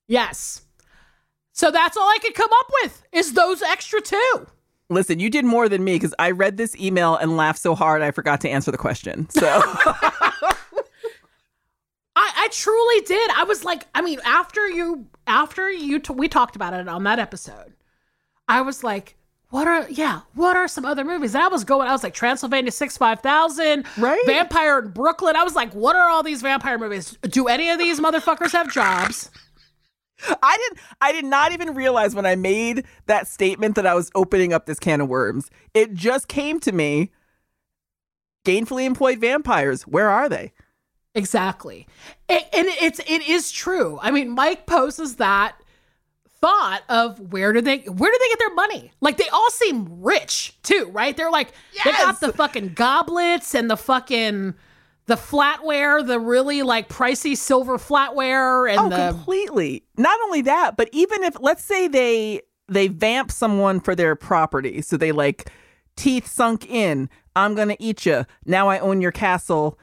[0.06, 0.60] Yes.
[1.52, 4.46] So that's all I could come up with is those extra two.
[4.90, 8.02] Listen, you did more than me because I read this email and laughed so hard
[8.02, 9.30] I forgot to answer the question.
[9.30, 10.12] So I,
[12.16, 13.30] I truly did.
[13.34, 17.04] I was like, I mean, after you, after you, t- we talked about it on
[17.04, 17.72] that episode.
[18.46, 19.16] I was like,
[19.50, 21.34] what are, yeah, what are some other movies?
[21.34, 24.20] And I was going, I was like, Transylvania Six Five Thousand, Right.
[24.26, 25.36] Vampire in Brooklyn.
[25.36, 27.16] I was like, what are all these vampire movies?
[27.22, 29.30] Do any of these motherfuckers have jobs?
[30.42, 34.10] I didn't I did not even realize when I made that statement that I was
[34.16, 35.48] opening up this can of worms.
[35.74, 37.10] It just came to me.
[38.44, 40.52] Gainfully employed vampires, where are they?
[41.14, 41.86] Exactly.
[42.28, 43.98] And it's it is true.
[44.02, 45.56] I mean, Mike poses that
[46.40, 48.92] thought of where do they where do they get their money?
[49.00, 51.16] Like they all seem rich too, right?
[51.16, 51.52] They're like
[51.84, 54.54] they got the fucking goblets and the fucking
[55.06, 59.84] the flatware, the really like pricey silver flatware and Oh, the completely.
[59.96, 64.82] Not only that, but even if let's say they they vamp someone for their property,
[64.82, 65.50] so they like
[65.96, 68.26] teeth sunk in, I'm gonna eat you.
[68.44, 69.78] Now I own your castle.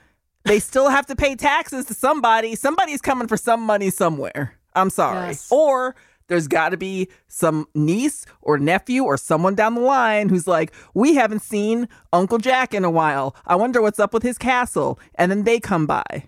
[0.46, 2.56] They still have to pay taxes to somebody.
[2.56, 4.54] Somebody's coming for some money somewhere.
[4.76, 5.30] I'm sorry.
[5.30, 5.48] Yes.
[5.52, 5.96] Or
[6.28, 10.74] there's got to be some niece or nephew or someone down the line who's like,
[10.94, 13.36] we haven't seen Uncle Jack in a while.
[13.46, 15.00] I wonder what's up with his castle.
[15.16, 16.26] And then they come by.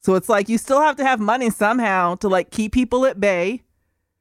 [0.00, 3.20] So it's like you still have to have money somehow to like keep people at
[3.20, 3.62] bay.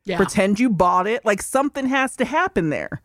[0.05, 0.17] Yeah.
[0.17, 1.25] Pretend you bought it.
[1.25, 3.01] Like something has to happen there.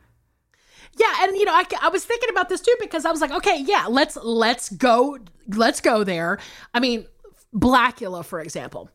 [0.98, 3.30] Yeah, and you know, I, I was thinking about this too because I was like,
[3.30, 6.38] okay, yeah, let's let's go let's go there.
[6.74, 7.06] I mean,
[7.54, 8.90] Blackula, for example,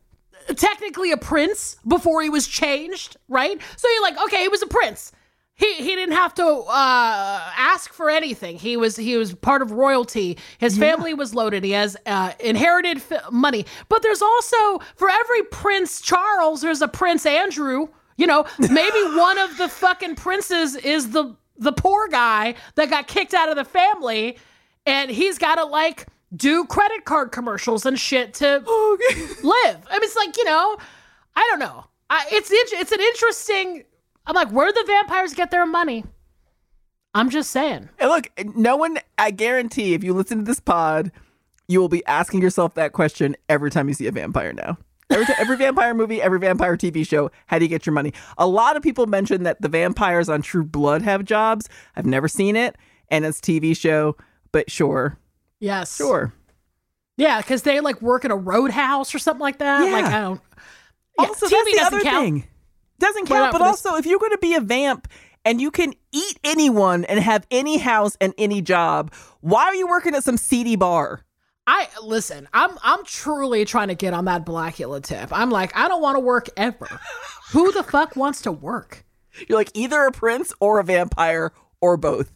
[0.56, 3.58] technically a prince before he was changed, right?
[3.76, 5.12] So you're like, okay, he was a prince.
[5.56, 8.56] He he didn't have to uh, ask for anything.
[8.58, 10.36] He was he was part of royalty.
[10.58, 11.62] His family was loaded.
[11.62, 13.64] He has uh, inherited f- money.
[13.88, 17.86] But there's also for every Prince Charles, there's a Prince Andrew.
[18.16, 23.06] You know, maybe one of the fucking princes is the the poor guy that got
[23.06, 24.38] kicked out of the family,
[24.86, 28.46] and he's got to like do credit card commercials and shit to
[29.42, 29.80] live.
[29.88, 30.76] I mean, it's like you know,
[31.36, 31.84] I don't know.
[32.10, 33.84] I, it's it's an interesting.
[34.26, 36.04] I'm like, where do the vampires get their money?
[37.14, 37.88] I'm just saying.
[37.98, 41.12] And look, no one, I guarantee if you listen to this pod,
[41.68, 44.78] you will be asking yourself that question every time you see a vampire now.
[45.10, 48.12] Every, ti- every vampire movie, every vampire TV show, how do you get your money?
[48.38, 51.68] A lot of people mention that the vampires on True Blood have jobs.
[51.94, 52.76] I've never seen it,
[53.10, 54.16] and it's TV show,
[54.50, 55.18] but sure,
[55.64, 55.96] Yes.
[55.96, 56.32] sure.
[57.16, 59.86] Yeah, because they like work in a roadhouse or something like that.
[59.86, 59.92] Yeah.
[59.92, 60.40] Like I don't.
[61.18, 62.24] Yeah, also, TV that's the doesn't other count.
[62.24, 62.44] thing.
[62.98, 65.08] Doesn't count, about but for this- also if you're going to be a vamp
[65.44, 69.86] and you can eat anyone and have any house and any job, why are you
[69.86, 71.24] working at some seedy bar?
[71.66, 72.46] I listen.
[72.52, 75.30] I'm I'm truly trying to get on that Blackula tip.
[75.32, 76.88] I'm like, I don't want to work ever.
[77.52, 79.04] Who the fuck wants to work?
[79.48, 82.30] You're like either a prince or a vampire or both.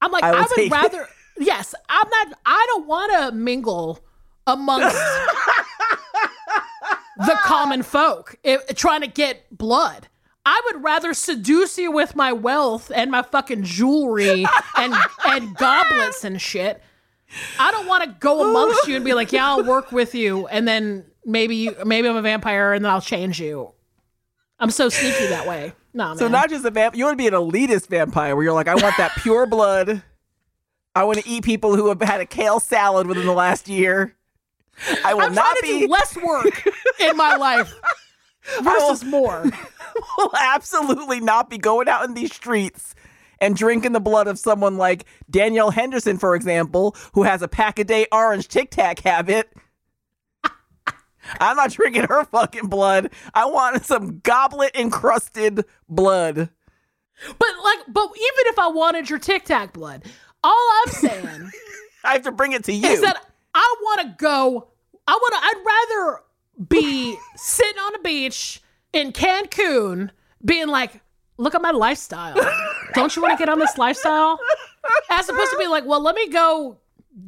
[0.00, 1.02] I'm like, I I, would rather.
[1.02, 1.08] it.
[1.38, 2.38] Yes, I'm not.
[2.44, 4.00] I don't want to mingle
[4.46, 4.96] amongst
[7.18, 10.08] the common folk if, trying to get blood.
[10.44, 14.94] I would rather seduce you with my wealth and my fucking jewelry and
[15.26, 16.82] and goblets and shit.
[17.58, 20.46] I don't want to go amongst you and be like, yeah, I'll work with you,
[20.46, 23.72] and then maybe you, maybe I'm a vampire and then I'll change you.
[24.58, 25.74] I'm so sneaky that way.
[25.92, 26.16] No, man.
[26.16, 28.68] So not just a vamp, you want to be an elitist vampire where you're like,
[28.68, 30.02] I want that pure blood.
[30.98, 34.16] I want to eat people who have had a kale salad within the last year.
[35.04, 36.68] I will I'm not be less work
[36.98, 37.72] in my life
[38.62, 39.44] versus more.
[39.44, 39.68] I
[40.18, 42.96] will absolutely not be going out in these streets
[43.40, 47.78] and drinking the blood of someone like Danielle Henderson, for example, who has a pack
[47.78, 49.52] a day orange Tic Tac habit.
[51.38, 53.12] I'm not drinking her fucking blood.
[53.34, 56.50] I want some goblet encrusted blood.
[57.38, 60.04] But like, but even if I wanted your Tic Tac blood,
[60.44, 61.50] all I'm saying
[62.04, 62.88] I have to bring it to you.
[62.88, 63.24] is that
[63.54, 64.68] I want to go.
[65.06, 65.40] I want to.
[65.42, 66.22] I'd rather
[66.68, 68.60] be sitting on a beach
[68.92, 70.10] in Cancun,
[70.44, 71.00] being like,
[71.38, 72.36] "Look at my lifestyle.
[72.94, 74.38] Don't you want to get on this lifestyle?"
[75.10, 76.78] As opposed to be like, "Well, let me go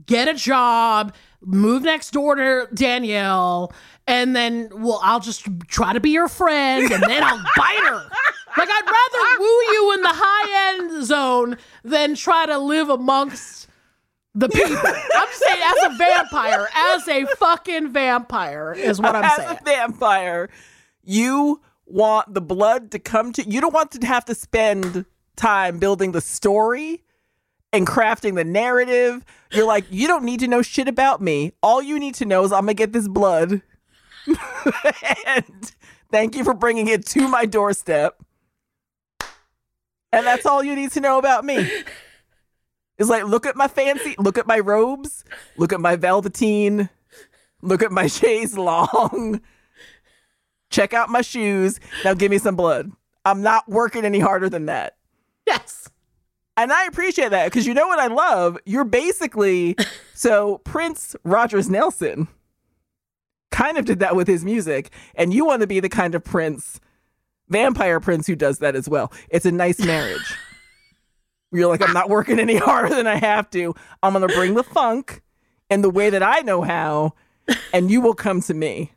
[0.06, 3.72] get a job, move next door to Danielle,
[4.06, 8.08] and then well, I'll just try to be your friend, and then I'll bite her."
[8.56, 13.68] Like I'd rather woo you in the high end zone than try to live amongst
[14.34, 14.76] the people.
[14.76, 19.58] I'm just saying as a vampire, as a fucking vampire is what I'm As saying.
[19.60, 20.48] a vampire,
[21.02, 25.04] you want the blood to come to you don't want to have to spend
[25.36, 27.02] time building the story
[27.72, 29.24] and crafting the narrative.
[29.52, 31.52] You're like, you don't need to know shit about me.
[31.62, 33.62] All you need to know is I'm gonna get this blood.
[35.26, 35.72] and
[36.10, 38.16] thank you for bringing it to my doorstep.
[40.12, 41.70] And that's all you need to know about me.
[42.98, 45.24] It's like, look at my fancy, look at my robes,
[45.56, 46.90] look at my velveteen,
[47.62, 49.40] look at my chaise long,
[50.68, 51.80] check out my shoes.
[52.04, 52.90] Now give me some blood.
[53.24, 54.96] I'm not working any harder than that.
[55.46, 55.88] Yes.
[56.56, 58.58] And I appreciate that because you know what I love?
[58.66, 59.76] You're basically
[60.14, 62.28] so Prince Rogers Nelson
[63.50, 66.22] kind of did that with his music, and you want to be the kind of
[66.22, 66.80] prince,
[67.50, 69.12] vampire prince who does that as well.
[69.28, 70.34] It's a nice marriage.
[71.52, 73.74] You're like, I'm not working any harder than I have to.
[74.02, 75.20] I'm gonna bring the funk
[75.68, 77.14] in the way that I know how,
[77.72, 78.92] and you will come to me.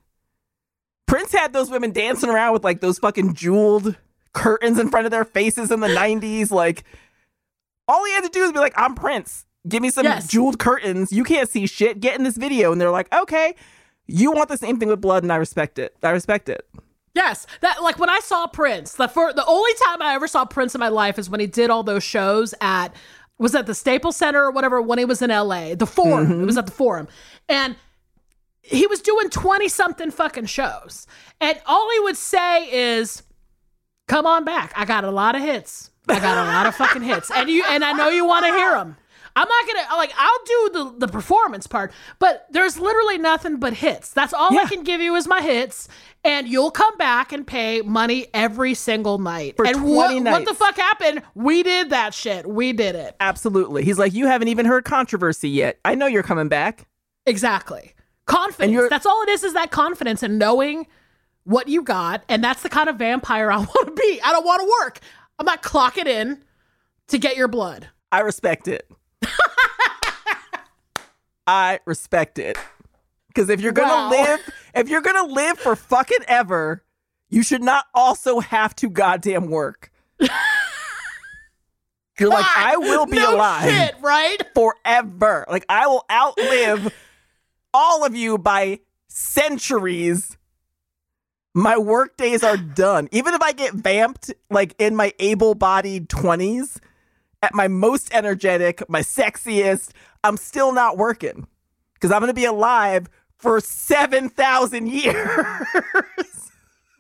[1.08, 3.96] Prince had those women dancing around with like those fucking jeweled
[4.34, 6.52] curtains in front of their faces in the 90s.
[6.52, 6.84] Like,
[7.88, 9.46] all he had to do is be like, I'm Prince.
[9.68, 10.28] Give me some Yes.
[10.28, 11.12] jeweled curtains.
[11.12, 12.00] You can't see shit.
[12.00, 12.72] Get in this video.
[12.72, 13.56] And they're like, okay,
[14.08, 15.96] you want the same thing with blood, and I respect it.
[16.04, 16.68] I respect it.
[17.14, 17.46] Yes.
[17.62, 20.76] That like when I saw Prince, the for the only time I ever saw Prince
[20.76, 22.96] in my life is when he did all those shows at
[23.38, 25.76] was at the Staples Center or whatever when he was in LA.
[25.76, 26.42] The Forum.
[26.42, 26.60] It was mm-hmm.
[26.60, 27.08] at the Forum.
[27.50, 27.76] And
[28.62, 31.06] he was doing 20 something fucking shows.
[31.42, 33.24] And all he would say is,
[34.08, 34.74] Come on back.
[34.76, 35.90] I got a lot of hits.
[36.10, 37.32] I got a lot of fucking hits.
[37.32, 38.98] And you and I know you want to hear them.
[39.36, 43.74] I'm not gonna like I'll do the the performance part, but there's literally nothing but
[43.74, 44.12] hits.
[44.12, 45.88] That's all I can give you is my hits,
[46.24, 49.56] and you'll come back and pay money every single night.
[49.56, 51.24] For and 20 what, what the fuck happened?
[51.36, 52.48] We did that shit.
[52.48, 53.16] We did it.
[53.20, 53.84] Absolutely.
[53.84, 55.80] He's like, you haven't even heard controversy yet.
[55.84, 56.88] I know you're coming back.
[57.26, 57.94] Exactly.
[58.26, 58.90] Confidence.
[58.90, 60.88] That's all it is, is that confidence and knowing
[61.44, 62.24] what you got.
[62.30, 64.22] And that's the kind of vampire I want to be.
[64.24, 65.00] I don't want to work.
[65.40, 66.44] I'm not clocking in
[67.08, 67.90] to get your blood.
[68.12, 68.90] I respect it.
[71.48, 72.58] I respect it.
[73.28, 74.10] Because if you're gonna Wow.
[74.10, 74.40] live,
[74.76, 76.84] if you're gonna live for fucking ever,
[77.30, 79.92] you should not also have to goddamn work.
[82.20, 84.38] You're like, I will be no alive Shit, right?
[84.54, 85.46] forever.
[85.50, 86.94] Like I will outlive
[87.74, 90.38] all of you by centuries.
[91.56, 93.10] My work days are done.
[93.12, 96.78] Even if I get vamped like in my able-bodied 20s,
[97.44, 99.90] at my most energetic, my sexiest,
[100.24, 101.46] I'm still not working.
[102.00, 105.68] Cuz I'm going to be alive for 7,000 years.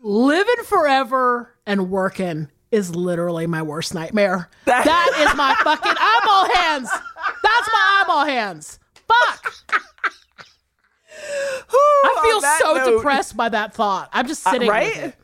[0.02, 4.50] Living forever and working is literally my worst nightmare.
[4.66, 6.90] That- that is my fucking eyeball hands.
[6.90, 8.80] That's my eyeball hands.
[9.08, 9.54] Fuck.
[11.16, 14.10] I feel so note- depressed by that thought.
[14.12, 14.98] I'm just Uh, sitting with right?
[14.98, 15.16] it.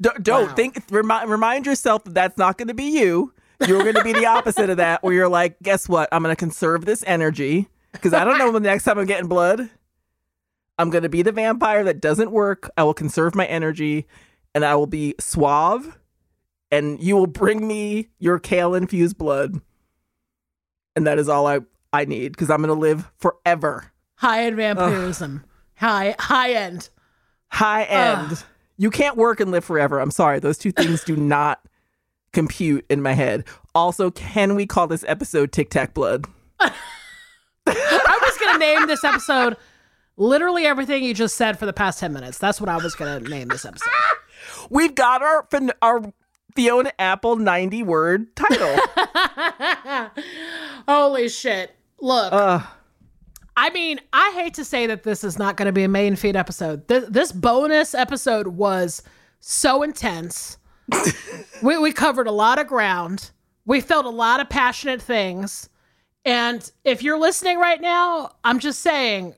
[0.00, 0.54] D- don't Wow.
[0.54, 0.82] think.
[0.90, 3.32] Remind remind yourself that that's not going to be you.
[3.66, 6.08] You're going to be the opposite of that, where you're like, guess what?
[6.12, 9.06] I'm going to conserve this energy because I don't know when the next time I'm
[9.06, 9.70] getting blood.
[10.78, 12.70] I'm going to be the vampire that doesn't work.
[12.76, 14.06] I will conserve my energy,
[14.54, 15.98] and I will be suave,
[16.70, 19.60] and you will bring me your kale infused blood,
[20.94, 21.60] and that is all I
[21.92, 23.92] I need because I'm going to live forever.
[24.16, 25.44] High end vampirism.
[25.76, 26.90] High high end.
[27.48, 28.44] high end.
[28.76, 29.98] You can't work and live forever.
[29.98, 30.40] I'm sorry.
[30.40, 31.60] Those two things do not
[32.32, 33.44] compute in my head.
[33.74, 36.26] Also, can we call this episode Tic Tac Blood?
[36.60, 39.56] I was gonna name this episode
[40.16, 42.38] literally everything you just said for the past 10 minutes.
[42.38, 43.90] That's what I was gonna name this episode.
[44.70, 45.46] We've got our
[45.82, 46.12] our
[46.54, 48.76] Fiona Apple 90 word title.
[50.88, 51.72] Holy shit.
[52.00, 52.62] Look, Ugh.
[53.58, 56.14] I mean, I hate to say that this is not going to be a main
[56.14, 56.88] feed episode.
[56.88, 59.02] This, this bonus episode was
[59.40, 60.58] so intense.
[61.62, 63.30] We, we covered a lot of ground.
[63.64, 65.68] We felt a lot of passionate things.
[66.24, 69.34] And if you're listening right now, I'm just saying,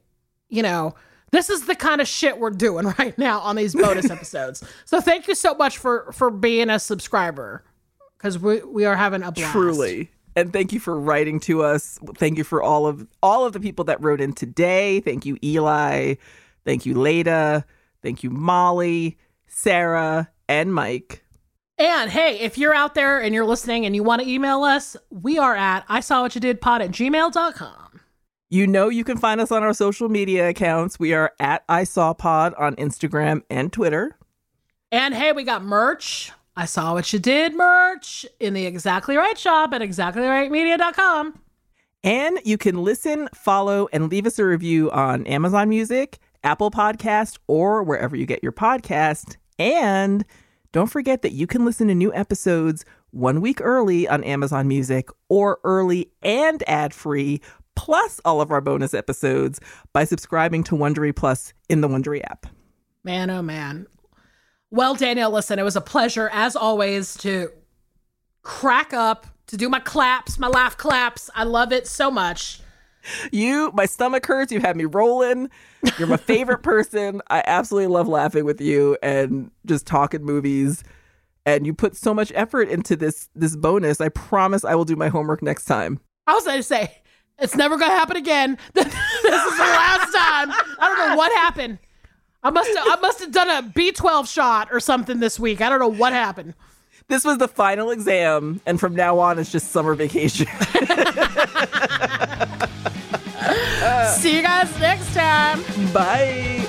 [0.48, 0.94] you know,
[1.30, 4.64] this is the kind of shit we're doing right now on these bonus episodes.
[4.84, 7.64] So thank you so much for for being a subscriber
[8.16, 9.52] because we we are having a blast.
[9.52, 10.10] Truly.
[10.36, 11.98] And thank you for writing to us.
[12.14, 15.00] Thank you for all of all of the people that wrote in today.
[15.00, 16.14] Thank you, Eli.
[16.64, 17.64] Thank you, Leda.
[18.02, 21.24] Thank you, Molly, Sarah, and Mike.
[21.78, 24.96] And hey, if you're out there and you're listening and you want to email us,
[25.10, 28.00] we are at I saw what you did pod at gmail.com.
[28.50, 30.98] You know you can find us on our social media accounts.
[30.98, 34.16] We are at I Saw Pod on Instagram and Twitter.
[34.90, 36.32] And hey, we got merch.
[36.56, 41.38] I saw what you did merch in the exactly right shop at exactlyrightmedia.com.
[42.02, 47.38] And you can listen, follow, and leave us a review on Amazon Music, Apple Podcast,
[47.48, 49.36] or wherever you get your podcast.
[49.58, 50.24] And
[50.72, 55.08] don't forget that you can listen to new episodes one week early on Amazon Music
[55.28, 57.40] or early and ad free,
[57.74, 59.60] plus all of our bonus episodes
[59.92, 62.46] by subscribing to Wondery Plus in the Wondery app.
[63.04, 63.86] Man, oh man.
[64.70, 67.50] Well, Danielle, listen, it was a pleasure as always to
[68.42, 71.30] crack up, to do my claps, my laugh claps.
[71.34, 72.60] I love it so much.
[73.32, 74.52] You, my stomach hurts.
[74.52, 75.50] You've had me rolling.
[75.98, 77.20] You're my favorite person.
[77.30, 80.82] I absolutely love laughing with you and just talking movies.
[81.46, 84.00] And you put so much effort into this this bonus.
[84.00, 86.00] I promise I will do my homework next time.
[86.26, 86.92] I was going to say,
[87.38, 88.58] it's never going to happen again.
[88.74, 90.50] this is the last time.
[90.78, 91.78] I don't know what happened.
[92.42, 95.60] I must have, I must have done a B12 shot or something this week.
[95.60, 96.54] I don't know what happened.
[97.08, 100.46] This was the final exam, and from now on, it's just summer vacation.
[104.18, 105.62] See you guys next time.
[105.92, 106.66] Bye.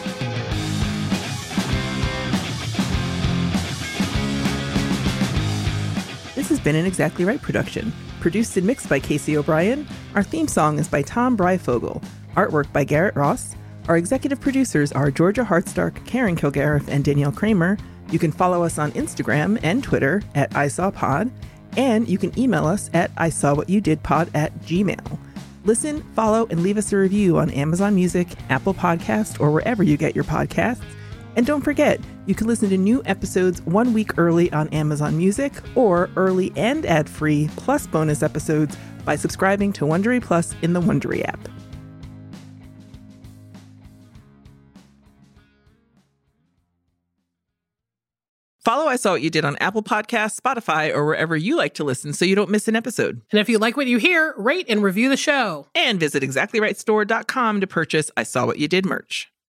[6.36, 9.88] This has been an Exactly Right production, produced and mixed by Casey O'Brien.
[10.14, 12.04] Our theme song is by Tom Bryfogle.
[12.36, 13.56] Artwork by Garrett Ross.
[13.88, 17.78] Our executive producers are Georgia Hardstark, Karen Kilgariff, and Danielle Kramer.
[18.12, 21.32] You can follow us on Instagram and Twitter at ISawPod,
[21.76, 25.20] and you can email us at ISawWhatYouDidPod at gmail.
[25.70, 29.98] Listen, follow, and leave us a review on Amazon Music, Apple Podcast, or wherever you
[29.98, 30.82] get your podcasts.
[31.36, 35.54] And don't forget, you can listen to new episodes one week early on Amazon Music
[35.76, 41.24] or early and ad-free plus bonus episodes by subscribing to Wondery Plus in the Wondery
[41.28, 41.40] app.
[48.66, 51.86] Follow I Saw What You Did on Apple Podcasts, Spotify, or wherever you like to
[51.86, 53.22] listen so you don't miss an episode.
[53.32, 55.68] And if you like what you hear, rate and review the show.
[55.74, 59.32] And visit exactlyrightstore.com to purchase I Saw What You Did merch.